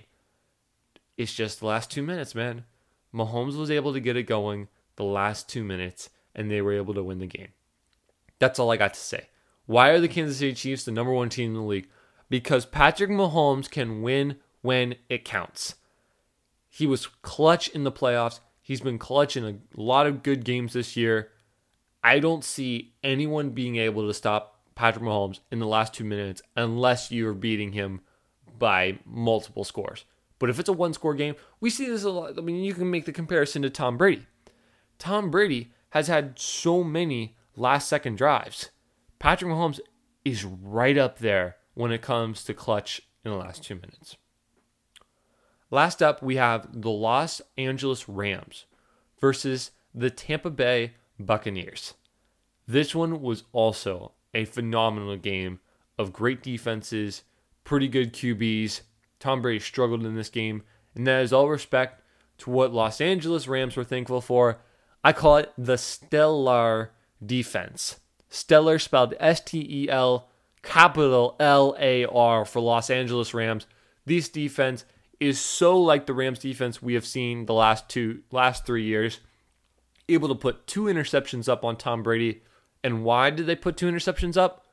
It's 1.17 1.33
just 1.33 1.59
the 1.59 1.67
last 1.67 1.89
two 1.89 2.03
minutes, 2.03 2.35
man. 2.35 2.65
Mahomes 3.13 3.57
was 3.57 3.71
able 3.71 3.93
to 3.93 4.01
get 4.01 4.17
it 4.17 4.23
going 4.23 4.67
the 4.97 5.03
last 5.03 5.47
two 5.47 5.63
minutes, 5.63 6.09
and 6.35 6.51
they 6.51 6.61
were 6.61 6.73
able 6.73 6.93
to 6.93 7.03
win 7.03 7.19
the 7.19 7.27
game. 7.27 7.49
That's 8.39 8.59
all 8.59 8.71
I 8.71 8.77
got 8.77 8.93
to 8.93 8.99
say. 8.99 9.29
Why 9.65 9.89
are 9.89 9.99
the 9.99 10.07
Kansas 10.07 10.37
City 10.37 10.53
Chiefs 10.53 10.83
the 10.83 10.91
number 10.91 11.13
one 11.13 11.29
team 11.29 11.51
in 11.51 11.55
the 11.55 11.61
league? 11.61 11.89
Because 12.29 12.65
Patrick 12.65 13.09
Mahomes 13.09 13.69
can 13.69 14.01
win 14.01 14.37
when 14.61 14.95
it 15.09 15.23
counts. 15.23 15.75
He 16.69 16.85
was 16.85 17.07
clutch 17.21 17.69
in 17.69 17.83
the 17.83 17.91
playoffs. 17.91 18.41
He's 18.61 18.81
been 18.81 18.97
clutch 18.97 19.37
in 19.37 19.45
a 19.45 19.81
lot 19.81 20.07
of 20.07 20.23
good 20.23 20.43
games 20.43 20.73
this 20.73 20.97
year. 20.97 21.29
I 22.03 22.19
don't 22.19 22.43
see 22.43 22.93
anyone 23.03 23.51
being 23.51 23.77
able 23.77 24.05
to 24.07 24.13
stop 24.13 24.54
Patrick 24.75 25.03
Mahomes 25.03 25.39
in 25.51 25.59
the 25.59 25.67
last 25.67 25.93
two 25.93 26.03
minutes 26.03 26.41
unless 26.55 27.11
you're 27.11 27.33
beating 27.33 27.71
him 27.71 28.01
by 28.59 28.99
multiple 29.05 29.63
scores. 29.63 30.05
But 30.37 30.49
if 30.49 30.59
it's 30.59 30.69
a 30.69 30.73
one 30.73 30.93
score 30.93 31.13
game, 31.13 31.35
we 31.59 31.69
see 31.69 31.87
this 31.87 32.03
a 32.03 32.09
lot. 32.09 32.37
I 32.37 32.41
mean, 32.41 32.63
you 32.63 32.73
can 32.73 32.91
make 32.91 33.05
the 33.05 33.13
comparison 33.13 33.61
to 33.61 33.69
Tom 33.69 33.97
Brady. 33.97 34.27
Tom 34.99 35.31
Brady 35.31 35.71
has 35.91 36.07
had 36.07 36.37
so 36.37 36.83
many 36.83 37.35
last 37.55 37.87
second 37.87 38.17
drives. 38.17 38.69
Patrick 39.17 39.49
Mahomes 39.49 39.79
is 40.25 40.43
right 40.43 40.97
up 40.97 41.19
there 41.19 41.55
when 41.73 41.91
it 41.91 42.01
comes 42.01 42.43
to 42.43 42.53
clutch 42.53 43.01
in 43.23 43.31
the 43.31 43.37
last 43.37 43.63
two 43.63 43.75
minutes. 43.75 44.17
Last 45.71 46.03
up, 46.03 46.21
we 46.21 46.35
have 46.35 46.81
the 46.81 46.91
Los 46.91 47.41
Angeles 47.57 48.07
Rams 48.07 48.65
versus 49.19 49.71
the 49.93 50.09
Tampa 50.09 50.49
Bay 50.49 50.93
Buccaneers. 51.19 51.93
This 52.67 52.93
one 52.93 53.21
was 53.21 53.43
also 53.51 54.13
a 54.35 54.45
phenomenal 54.45 55.15
game 55.15 55.59
of 55.97 56.13
great 56.13 56.43
defenses, 56.43 57.23
pretty 57.63 57.87
good 57.87 58.13
QBs. 58.13 58.81
Tom 59.19 59.41
Brady 59.41 59.59
struggled 59.59 60.05
in 60.05 60.15
this 60.15 60.29
game, 60.29 60.61
and 60.93 61.07
that 61.07 61.23
is 61.23 61.33
all 61.33 61.49
respect 61.49 62.03
to 62.39 62.49
what 62.49 62.73
Los 62.73 63.01
Angeles 63.01 63.47
Rams 63.47 63.75
were 63.75 63.83
thankful 63.83 64.21
for. 64.21 64.59
I 65.03 65.13
call 65.13 65.37
it 65.37 65.53
the 65.57 65.77
stellar 65.77 66.91
defense. 67.25 67.99
Stellar 68.29 68.77
spelled 68.77 69.13
S 69.19 69.39
T 69.39 69.65
E 69.67 69.89
L 69.89 70.29
capital 70.61 71.35
L 71.39 71.75
A 71.79 72.05
R 72.05 72.43
for 72.43 72.59
Los 72.59 72.89
Angeles 72.89 73.33
Rams. 73.33 73.67
This 74.05 74.29
defense 74.29 74.83
is 75.19 75.39
so 75.39 75.79
like 75.79 76.05
the 76.05 76.13
Rams 76.13 76.39
defense 76.39 76.81
we 76.81 76.93
have 76.95 77.05
seen 77.05 77.45
the 77.45 77.53
last 77.53 77.87
two 77.87 78.21
last 78.31 78.65
3 78.65 78.83
years. 78.83 79.21
Able 80.09 80.27
to 80.27 80.35
put 80.35 80.67
two 80.67 80.83
interceptions 80.83 81.47
up 81.47 81.63
on 81.63 81.77
Tom 81.77 82.03
Brady. 82.03 82.41
And 82.85 83.03
why 83.03 83.31
did 83.31 83.47
they 83.47 83.55
put 83.55 83.77
two 83.77 83.87
interceptions 83.87 84.37
up? 84.37 84.63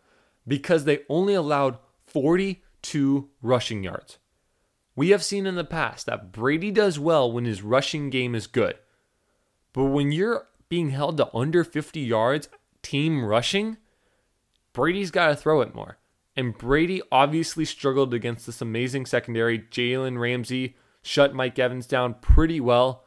Because 0.46 0.85
they 0.85 0.98
only 1.09 1.33
allowed 1.33 1.79
42 2.05 3.31
rushing 3.40 3.83
yards. 3.83 4.18
We 4.94 5.09
have 5.09 5.25
seen 5.25 5.46
in 5.46 5.55
the 5.55 5.64
past 5.64 6.05
that 6.05 6.31
Brady 6.31 6.70
does 6.70 6.98
well 6.98 7.33
when 7.33 7.46
his 7.46 7.62
rushing 7.62 8.11
game 8.11 8.35
is 8.35 8.46
good. 8.46 8.75
But 9.72 9.85
when 9.85 10.12
you're 10.12 10.46
being 10.68 10.90
held 10.90 11.16
to 11.16 11.35
under 11.35 11.64
50 11.64 12.01
yards, 12.01 12.51
team 12.83 13.25
rushing, 13.25 13.79
Brady's 14.75 15.11
got 15.11 15.29
to 15.29 15.35
throw 15.35 15.62
it 15.62 15.75
more. 15.75 15.96
And 16.37 16.59
Brady 16.59 17.01
obviously 17.11 17.64
struggled 17.64 18.12
against 18.12 18.44
this 18.44 18.61
amazing 18.61 19.07
secondary. 19.07 19.59
Jalen 19.59 20.20
Ramsey 20.20 20.77
shut 21.01 21.35
Mike 21.35 21.59
Evans 21.59 21.87
down 21.87 22.16
pretty 22.20 22.61
well. 22.61 23.05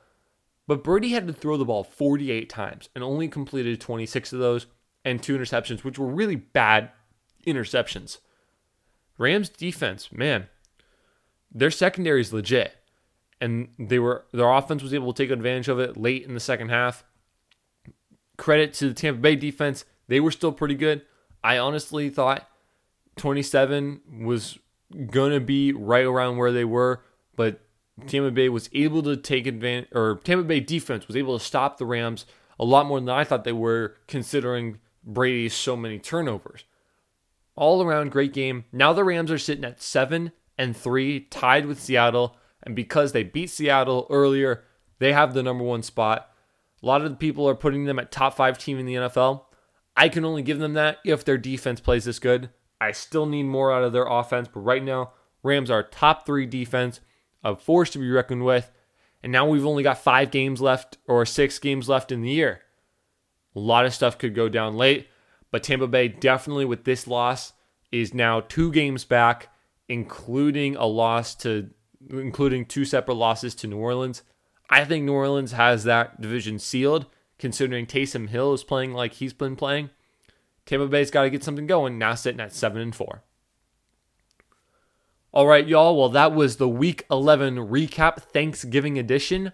But 0.66 0.84
Brady 0.84 1.10
had 1.10 1.28
to 1.28 1.34
throw 1.34 1.58
the 1.58 1.66
ball 1.66 1.84
48 1.84 2.50
times 2.50 2.90
and 2.96 3.04
only 3.04 3.28
completed 3.28 3.80
26 3.80 4.34
of 4.34 4.40
those 4.40 4.66
and 5.06 5.22
two 5.22 5.38
interceptions, 5.38 5.84
which 5.84 6.00
were 6.00 6.08
really 6.08 6.36
bad 6.36 6.90
interceptions. 7.48 8.18
Rams 9.18 9.48
defense, 9.48 10.12
man, 10.12 10.48
their 11.54 11.72
secondary 11.72 12.20
is 12.20 12.34
legit. 12.34 12.76
And 13.40 13.70
they 13.78 14.00
were 14.00 14.26
their 14.32 14.50
offense 14.50 14.82
was 14.82 14.94
able 14.94 15.14
to 15.14 15.24
take 15.24 15.30
advantage 15.30 15.68
of 15.68 15.80
it 15.80 15.98
late 15.98 16.24
in 16.24 16.34
the 16.34 16.40
second 16.40 16.70
half. 16.70 17.04
Credit 18.38 18.74
to 18.76 18.88
the 18.88 18.94
Tampa 18.94 19.22
Bay 19.22 19.36
defense. 19.36 19.86
They 20.08 20.20
were 20.20 20.32
still 20.32 20.52
pretty 20.52 20.76
good. 20.76 21.04
I 21.44 21.58
honestly 21.58 22.10
thought 22.10 22.48
27 23.18 24.02
was 24.24 24.58
going 25.08 25.32
to 25.32 25.40
be 25.40 25.74
right 25.74 26.06
around 26.06 26.38
where 26.38 26.52
they 26.52 26.66
were, 26.66 27.04
but 27.36 27.60
Tampa 28.08 28.32
Bay 28.32 28.50
was 28.50 28.70
able 28.74 29.04
to 29.04 29.18
take 29.18 29.48
advantage, 29.48 29.90
or 29.94 30.20
Tampa 30.24 30.44
Bay 30.44 30.60
defense 30.60 31.08
was 31.08 31.16
able 31.16 31.38
to 31.38 31.44
stop 31.44 31.78
the 31.78 31.86
Rams 31.86 32.26
a 32.60 32.66
lot 32.66 32.86
more 32.86 33.00
than 33.00 33.10
I 33.10 33.24
thought 33.24 33.44
they 33.44 33.52
were, 33.52 33.96
considering 34.08 34.80
Brady's 35.06 35.54
so 35.54 35.76
many 35.76 36.00
turnovers. 36.00 36.64
All 37.56 37.82
around 37.82 38.12
great 38.12 38.34
game. 38.34 38.66
Now 38.72 38.92
the 38.92 39.04
Rams 39.04 39.32
are 39.32 39.38
sitting 39.38 39.64
at 39.64 39.82
seven 39.82 40.32
and 40.58 40.76
three, 40.76 41.22
tied 41.22 41.66
with 41.66 41.80
Seattle, 41.80 42.36
and 42.64 42.76
because 42.76 43.12
they 43.12 43.24
beat 43.24 43.50
Seattle 43.50 44.08
earlier, 44.10 44.64
they 45.00 45.14
have 45.14 45.34
the 45.34 45.44
number 45.44 45.64
one 45.64 45.84
spot. 45.84 46.30
A 46.82 46.86
lot 46.86 47.02
of 47.02 47.10
the 47.10 47.18
people 47.18 47.48
are 47.48 47.56
putting 47.56 47.86
them 47.86 48.00
at 48.00 48.12
top 48.12 48.36
five 48.36 48.58
team 48.58 48.80
in 48.80 48.86
the 48.86 48.96
NFL. 48.96 49.46
I 49.96 50.10
can 50.10 50.26
only 50.26 50.42
give 50.42 50.60
them 50.60 50.74
that 50.74 50.98
if 51.06 51.24
their 51.24 51.38
defense 51.38 51.80
plays 51.80 52.06
this 52.06 52.20
good. 52.20 52.50
I 52.82 52.92
still 52.92 53.26
need 53.26 53.44
more 53.44 53.72
out 53.72 53.84
of 53.84 53.94
their 53.94 54.06
offense, 54.06 54.50
but 54.54 54.60
right 54.60 54.84
now, 54.84 55.14
Rams 55.44 55.72
are 55.72 55.84
top 55.84 56.26
three 56.26 56.46
defense, 56.46 57.00
a 57.44 57.56
force 57.56 57.90
to 57.92 58.00
be 58.00 58.10
reckoned 58.10 58.44
with. 58.44 58.72
And 59.24 59.32
now 59.32 59.48
we've 59.48 59.66
only 59.66 59.84
got 59.84 59.98
five 59.98 60.32
games 60.32 60.62
left 60.62 60.98
or 61.08 61.26
six 61.26 61.58
games 61.60 61.88
left 61.88 62.12
in 62.12 62.22
the 62.22 62.30
year. 62.30 62.62
A 63.56 63.60
lot 63.60 63.86
of 63.86 63.94
stuff 63.94 64.18
could 64.18 64.36
go 64.36 64.50
down 64.50 64.76
late, 64.76 65.08
but 65.52 65.64
Tampa 65.64 65.88
Bay 65.88 66.08
definitely 66.08 66.66
with 66.66 66.84
this 66.84 67.08
loss 67.08 67.54
is 67.92 68.14
now 68.14 68.42
two 68.42 68.72
games 68.72 69.06
back, 69.06 69.50
including 69.88 70.76
a 70.76 70.86
loss 70.86 71.36
to 71.36 71.70
including 72.10 72.66
two 72.66 72.86
separate 72.86 73.16
losses 73.16 73.56
to 73.56 73.68
New 73.68 73.78
Orleans. 73.78 74.24
I 74.70 74.84
think 74.86 75.06
New 75.06 75.14
Orleans 75.14 75.54
has 75.54 75.84
that 75.86 76.22
division 76.22 76.60
sealed, 76.60 77.06
considering 77.40 77.86
Taysom 77.86 78.30
Hill 78.30 78.54
is 78.54 78.64
playing 78.64 78.94
like 78.94 79.14
he's 79.14 79.34
been 79.34 79.56
playing. 79.56 79.90
Tampa 80.66 80.88
Bay's 80.88 81.12
got 81.12 81.24
to 81.24 81.30
get 81.30 81.44
something 81.44 81.68
going. 81.68 81.98
Now 81.98 82.16
sitting 82.16 82.40
at 82.42 82.54
seven 82.54 82.82
and 82.82 82.96
four. 82.96 83.24
All 85.32 85.48
right, 85.48 85.68
y'all. 85.68 85.98
Well, 85.98 86.10
that 86.10 86.34
was 86.34 86.58
the 86.58 86.70
Week 86.70 87.06
11 87.12 87.58
recap 87.58 88.22
Thanksgiving 88.22 88.98
edition. 88.98 89.52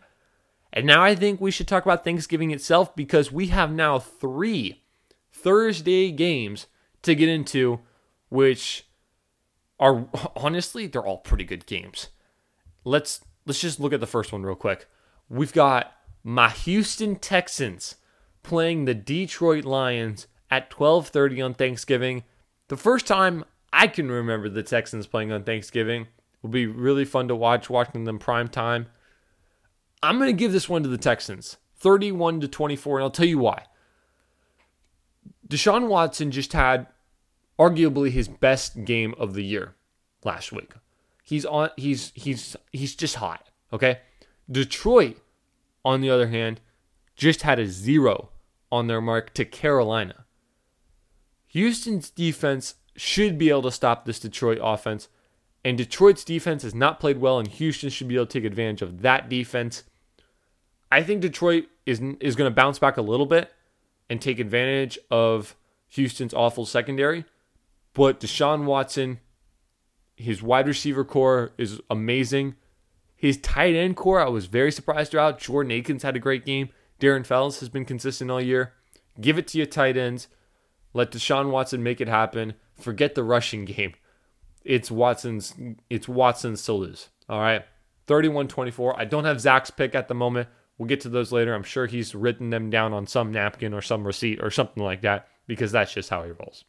And 0.74 0.86
now 0.86 1.04
I 1.04 1.16
think 1.16 1.42
we 1.42 1.52
should 1.52 1.68
talk 1.68 1.86
about 1.86 2.04
Thanksgiving 2.04 2.52
itself 2.52 2.96
because 2.96 3.32
we 3.32 3.48
have 3.48 3.72
now 3.72 4.00
three 4.00 4.84
Thursday 5.32 6.12
games 6.12 6.68
to 7.02 7.16
get 7.16 7.30
into, 7.30 7.80
which 8.30 8.86
are 9.80 10.08
honestly 10.36 10.88
they're 10.88 11.06
all 11.06 11.18
pretty 11.18 11.44
good 11.44 11.66
games. 11.66 12.08
Let's 12.86 13.22
let's 13.46 13.60
just 13.60 13.80
look 13.80 13.94
at 13.94 14.00
the 14.00 14.08
first 14.08 14.32
one 14.32 14.44
real 14.44 14.56
quick. 14.56 14.88
We've 15.30 15.54
got 15.54 15.92
my 16.24 16.50
Houston 16.50 17.16
Texans 17.16 17.96
playing 18.44 18.86
the 18.86 18.94
Detroit 18.94 19.66
Lions 19.66 20.28
at 20.50 20.70
12:30 20.70 21.42
on 21.46 21.54
Thanksgiving. 21.54 22.24
The 22.70 22.78
first 22.78 23.08
time 23.08 23.44
I 23.74 23.88
can 23.88 24.10
remember 24.10 24.48
the 24.48 24.64
Texans 24.64 25.08
playing 25.08 25.32
on 25.32 25.44
Thanksgiving. 25.44 26.08
Will 26.42 26.50
be 26.50 26.66
really 26.66 27.06
fun 27.06 27.28
to 27.28 27.36
watch 27.36 27.70
watching 27.70 28.06
them 28.06 28.18
prime 28.18 28.48
time. 28.48 28.88
I'm 30.04 30.18
going 30.18 30.30
to 30.30 30.38
give 30.38 30.52
this 30.52 30.70
one 30.70 30.84
to 30.84 30.90
the 30.90 30.98
Texans. 30.98 31.58
31 31.78 32.42
to 32.42 32.48
24 32.48 32.98
and 32.98 33.04
I'll 33.04 33.12
tell 33.12 33.26
you 33.26 33.40
why. 33.40 33.66
Deshaun 35.48 35.88
Watson 35.88 36.32
just 36.32 36.54
had 36.54 36.88
arguably 37.60 38.12
his 38.12 38.28
best 38.28 38.86
game 38.86 39.16
of 39.18 39.34
the 39.34 39.44
year 39.44 39.76
last 40.24 40.52
week. 40.52 40.72
He's 41.24 41.46
on 41.46 41.70
he's 41.76 42.12
he's 42.16 42.56
he's 42.72 42.96
just 42.96 43.16
hot, 43.16 43.50
okay? 43.74 44.00
Detroit 44.50 45.18
on 45.84 46.02
the 46.02 46.10
other 46.10 46.28
hand 46.28 46.62
just 47.16 47.42
had 47.42 47.60
a 47.60 47.68
0 47.68 48.30
on 48.72 48.88
their 48.88 49.02
mark 49.02 49.34
to 49.34 49.46
Carolina. 49.46 50.26
Houston's 51.48 52.10
defense 52.10 52.76
should 52.96 53.38
be 53.38 53.50
able 53.50 53.64
to 53.64 53.72
stop 53.72 54.06
this 54.06 54.20
Detroit 54.20 54.60
offense. 54.62 55.10
And 55.64 55.78
Detroit's 55.78 56.24
defense 56.24 56.64
has 56.64 56.74
not 56.74 57.00
played 57.00 57.20
well, 57.20 57.38
and 57.38 57.48
Houston 57.48 57.90
should 57.90 58.08
be 58.08 58.16
able 58.16 58.26
to 58.26 58.40
take 58.40 58.46
advantage 58.46 58.82
of 58.82 59.02
that 59.02 59.30
defense. 59.30 59.84
I 60.92 61.04
think 61.04 61.22
Detroit 61.22 61.66
is 61.86 62.02
is 62.20 62.36
going 62.36 62.50
to 62.50 62.56
bounce 62.56 62.80
back 62.80 62.98
a 62.98 63.02
little 63.02 63.26
bit 63.26 63.52
and 64.10 64.22
take 64.22 64.40
advantage 64.40 65.00
of 65.10 65.56
Houston's 65.90 66.34
awful 66.34 66.66
secondary. 66.66 67.26
But 67.94 68.20
Deshaun 68.20 68.66
Watson, 68.66 69.20
his 70.16 70.42
wide 70.42 70.68
receiver 70.68 71.04
core 71.04 71.54
is 71.58 71.80
amazing. 71.90 72.56
His 73.16 73.38
tight 73.38 73.76
end 73.76 73.96
core, 73.96 74.20
I 74.20 74.30
was 74.30 74.48
very 74.48 74.72
surprised 74.72 75.14
about. 75.14 75.40
Jordan 75.40 75.72
Akins 75.72 76.04
had 76.04 76.16
a 76.16 76.20
great 76.20 76.46
game. 76.46 76.70
Darren 77.00 77.26
Fells 77.26 77.60
has 77.60 77.70
been 77.70 77.86
consistent 77.86 78.32
all 78.32 78.42
year. 78.42 78.74
Give 79.20 79.38
it 79.38 79.48
to 79.50 79.58
your 79.58 79.68
tight 79.68 79.98
ends. 79.98 80.28
Let 80.94 81.12
Deshaun 81.12 81.52
Watson 81.52 81.84
make 81.84 82.02
it 82.02 82.08
happen. 82.08 82.56
Forget 82.80 83.16
the 83.16 83.24
rushing 83.24 83.66
game. 83.66 83.94
It's 84.64 84.92
Watson's 84.92 85.54
it's 85.90 86.08
Watson's 86.08 86.64
to 86.66 86.74
lose. 86.74 87.10
All 87.30 87.40
right. 87.40 87.64
31-24. 88.08 88.96
I 88.98 89.06
don't 89.06 89.26
have 89.26 89.40
Zach's 89.40 89.72
pick 89.72 89.96
at 89.96 90.08
the 90.08 90.14
moment. 90.14 90.50
We'll 90.82 90.88
get 90.88 91.02
to 91.02 91.10
those 91.10 91.32
later. 91.32 91.54
I'm 91.54 91.62
sure 91.62 91.86
he's 91.86 92.15
written 92.15 92.50
them 92.50 92.72
down 92.72 92.91
on 92.91 93.06
some 93.06 93.32
napkin 93.32 93.72
or 93.72 93.84
some 93.84 94.04
receipt 94.04 94.39
or 94.41 94.50
something 94.50 94.84
like 94.84 95.02
that 95.02 95.28
because 95.46 95.72
that's 95.72 95.94
just 95.94 96.10
how 96.10 96.24
he 96.24 96.32
rolls. 96.32 96.65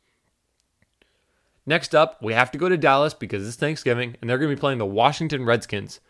Next 1.65 1.95
up, 1.95 2.23
we 2.23 2.35
have 2.35 2.51
to 2.51 2.59
go 2.59 2.69
to 2.69 2.77
Dallas 2.77 3.15
because 3.15 3.49
it's 3.49 3.57
Thanksgiving 3.57 4.17
and 4.21 4.29
they're 4.29 4.37
going 4.37 4.51
to 4.51 4.55
be 4.55 4.61
playing 4.61 4.77
the 4.77 4.85
Washington 4.85 5.47
Redskins. 5.47 6.01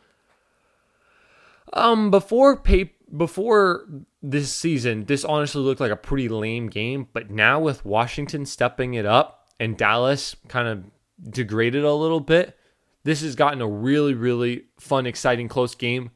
Um, 1.72 2.10
before 2.10 2.56
pay, 2.56 2.92
before 3.16 3.86
this 4.20 4.52
season, 4.52 5.04
this 5.04 5.24
honestly 5.24 5.62
looked 5.62 5.80
like 5.80 5.92
a 5.92 5.96
pretty 5.96 6.28
lame 6.28 6.70
game, 6.70 7.06
but 7.12 7.30
now 7.30 7.60
with 7.60 7.84
Washington 7.84 8.46
stepping 8.46 8.94
it 8.94 9.06
up 9.06 9.46
and 9.60 9.76
Dallas 9.76 10.34
kind 10.48 10.66
of 10.66 10.82
degraded 11.30 11.84
a 11.84 11.94
little 11.94 12.18
bit, 12.18 12.58
this 13.04 13.22
has 13.22 13.36
gotten 13.36 13.60
a 13.60 13.68
really, 13.68 14.14
really 14.14 14.64
fun, 14.80 15.06
exciting, 15.06 15.46
close 15.46 15.76
game. 15.76 16.10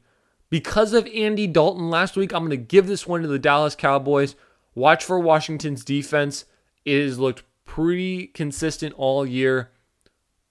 Because 0.49 0.93
of 0.93 1.07
Andy 1.07 1.47
Dalton 1.47 1.89
last 1.89 2.15
week, 2.15 2.33
I'm 2.33 2.41
going 2.41 2.51
to 2.51 2.57
give 2.57 2.87
this 2.87 3.05
one 3.05 3.21
to 3.21 3.27
the 3.27 3.39
Dallas 3.39 3.75
Cowboys. 3.75 4.35
Watch 4.75 5.03
for 5.03 5.19
Washington's 5.19 5.83
defense. 5.83 6.45
It 6.85 7.01
has 7.03 7.19
looked 7.19 7.43
pretty 7.65 8.27
consistent 8.27 8.93
all 8.97 9.25
year. 9.25 9.71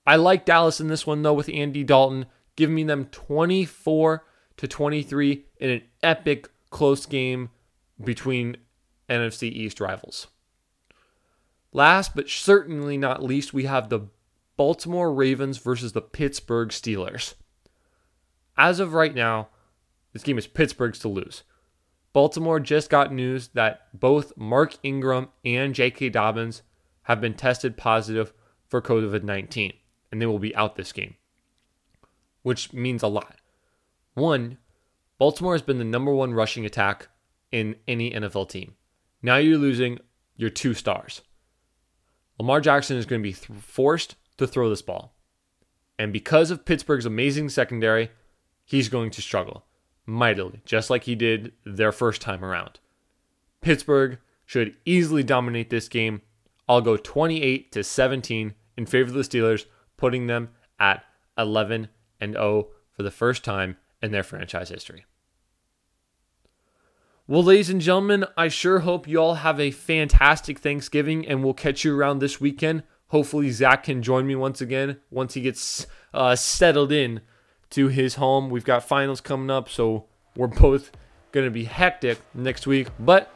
I 0.06 0.16
like 0.16 0.44
Dallas 0.44 0.80
in 0.80 0.88
this 0.88 1.06
one, 1.06 1.22
though, 1.22 1.32
with 1.32 1.48
Andy 1.48 1.82
Dalton. 1.82 2.26
giving 2.56 2.86
them 2.86 3.06
24 3.06 4.24
to 4.56 4.68
23 4.68 5.44
in 5.58 5.70
an 5.70 5.82
epic 6.02 6.48
close 6.70 7.06
game 7.06 7.50
between 8.02 8.56
NFC 9.08 9.50
East 9.50 9.80
rivals. 9.80 10.26
Last 11.72 12.14
but 12.14 12.28
certainly 12.28 12.96
not 12.96 13.22
least, 13.22 13.52
we 13.52 13.64
have 13.64 13.88
the 13.88 14.08
Baltimore 14.56 15.12
Ravens 15.12 15.58
versus 15.58 15.92
the 15.92 16.00
Pittsburgh 16.00 16.70
Steelers. 16.70 17.34
As 18.56 18.80
of 18.80 18.94
right 18.94 19.14
now, 19.14 19.48
this 20.16 20.22
game 20.22 20.38
is 20.38 20.46
Pittsburgh's 20.46 20.98
to 21.00 21.08
lose. 21.08 21.42
Baltimore 22.14 22.58
just 22.58 22.88
got 22.88 23.12
news 23.12 23.48
that 23.48 23.88
both 23.92 24.34
Mark 24.34 24.78
Ingram 24.82 25.28
and 25.44 25.74
J.K. 25.74 26.08
Dobbins 26.08 26.62
have 27.02 27.20
been 27.20 27.34
tested 27.34 27.76
positive 27.76 28.32
for 28.66 28.80
COVID 28.80 29.22
19, 29.24 29.74
and 30.10 30.22
they 30.22 30.24
will 30.24 30.38
be 30.38 30.56
out 30.56 30.76
this 30.76 30.90
game, 30.90 31.16
which 32.40 32.72
means 32.72 33.02
a 33.02 33.08
lot. 33.08 33.36
One, 34.14 34.56
Baltimore 35.18 35.52
has 35.52 35.60
been 35.60 35.76
the 35.76 35.84
number 35.84 36.14
one 36.14 36.32
rushing 36.32 36.64
attack 36.64 37.08
in 37.52 37.76
any 37.86 38.10
NFL 38.10 38.48
team. 38.48 38.74
Now 39.20 39.36
you're 39.36 39.58
losing 39.58 39.98
your 40.34 40.48
two 40.48 40.72
stars. 40.72 41.20
Lamar 42.38 42.62
Jackson 42.62 42.96
is 42.96 43.04
going 43.04 43.20
to 43.20 43.28
be 43.28 43.34
th- 43.34 43.60
forced 43.60 44.16
to 44.38 44.46
throw 44.46 44.70
this 44.70 44.80
ball. 44.80 45.14
And 45.98 46.10
because 46.10 46.50
of 46.50 46.64
Pittsburgh's 46.64 47.04
amazing 47.04 47.50
secondary, 47.50 48.12
he's 48.64 48.88
going 48.88 49.10
to 49.10 49.20
struggle 49.20 49.65
mightily, 50.06 50.60
just 50.64 50.88
like 50.88 51.04
he 51.04 51.14
did 51.14 51.52
their 51.64 51.92
first 51.92 52.22
time 52.22 52.44
around. 52.44 52.78
Pittsburgh 53.60 54.18
should 54.44 54.76
easily 54.84 55.22
dominate 55.22 55.70
this 55.70 55.88
game. 55.88 56.22
I'll 56.68 56.80
go 56.80 56.96
28 56.96 57.72
to 57.72 57.84
17 57.84 58.54
in 58.76 58.86
favor 58.86 59.08
of 59.08 59.14
the 59.14 59.22
Steelers, 59.22 59.66
putting 59.96 60.26
them 60.26 60.50
at 60.78 61.04
11 61.36 61.88
and 62.20 62.34
0 62.34 62.68
for 62.92 63.02
the 63.02 63.10
first 63.10 63.44
time 63.44 63.76
in 64.02 64.12
their 64.12 64.22
franchise 64.22 64.68
history. 64.68 65.04
Well, 67.28 67.42
ladies 67.42 67.70
and 67.70 67.80
gentlemen, 67.80 68.24
I 68.36 68.46
sure 68.46 68.80
hope 68.80 69.08
you 69.08 69.18
all 69.18 69.34
have 69.34 69.58
a 69.58 69.72
fantastic 69.72 70.60
Thanksgiving 70.60 71.26
and 71.26 71.42
we'll 71.42 71.54
catch 71.54 71.84
you 71.84 71.98
around 71.98 72.20
this 72.20 72.40
weekend. 72.40 72.84
Hopefully, 73.08 73.50
Zach 73.50 73.84
can 73.84 74.02
join 74.02 74.26
me 74.26 74.36
once 74.36 74.60
again 74.60 74.98
once 75.10 75.34
he 75.34 75.40
gets 75.40 75.86
uh, 76.14 76.36
settled 76.36 76.92
in 76.92 77.20
to 77.76 77.88
his 77.88 78.14
home. 78.14 78.48
We've 78.48 78.64
got 78.64 78.84
finals 78.84 79.20
coming 79.20 79.50
up, 79.50 79.68
so 79.68 80.06
we're 80.34 80.46
both 80.46 80.90
going 81.30 81.44
to 81.44 81.50
be 81.50 81.64
hectic 81.64 82.18
next 82.32 82.66
week, 82.66 82.88
but 82.98 83.30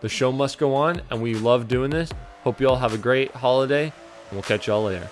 the 0.00 0.08
show 0.08 0.30
must 0.30 0.58
go 0.58 0.76
on, 0.76 1.02
and 1.10 1.20
we 1.20 1.34
love 1.34 1.66
doing 1.66 1.90
this. 1.90 2.12
Hope 2.44 2.60
you 2.60 2.68
all 2.68 2.76
have 2.76 2.94
a 2.94 2.98
great 2.98 3.32
holiday, 3.32 3.86
and 3.86 3.92
we'll 4.30 4.42
catch 4.42 4.68
y'all 4.68 4.84
later. 4.84 5.10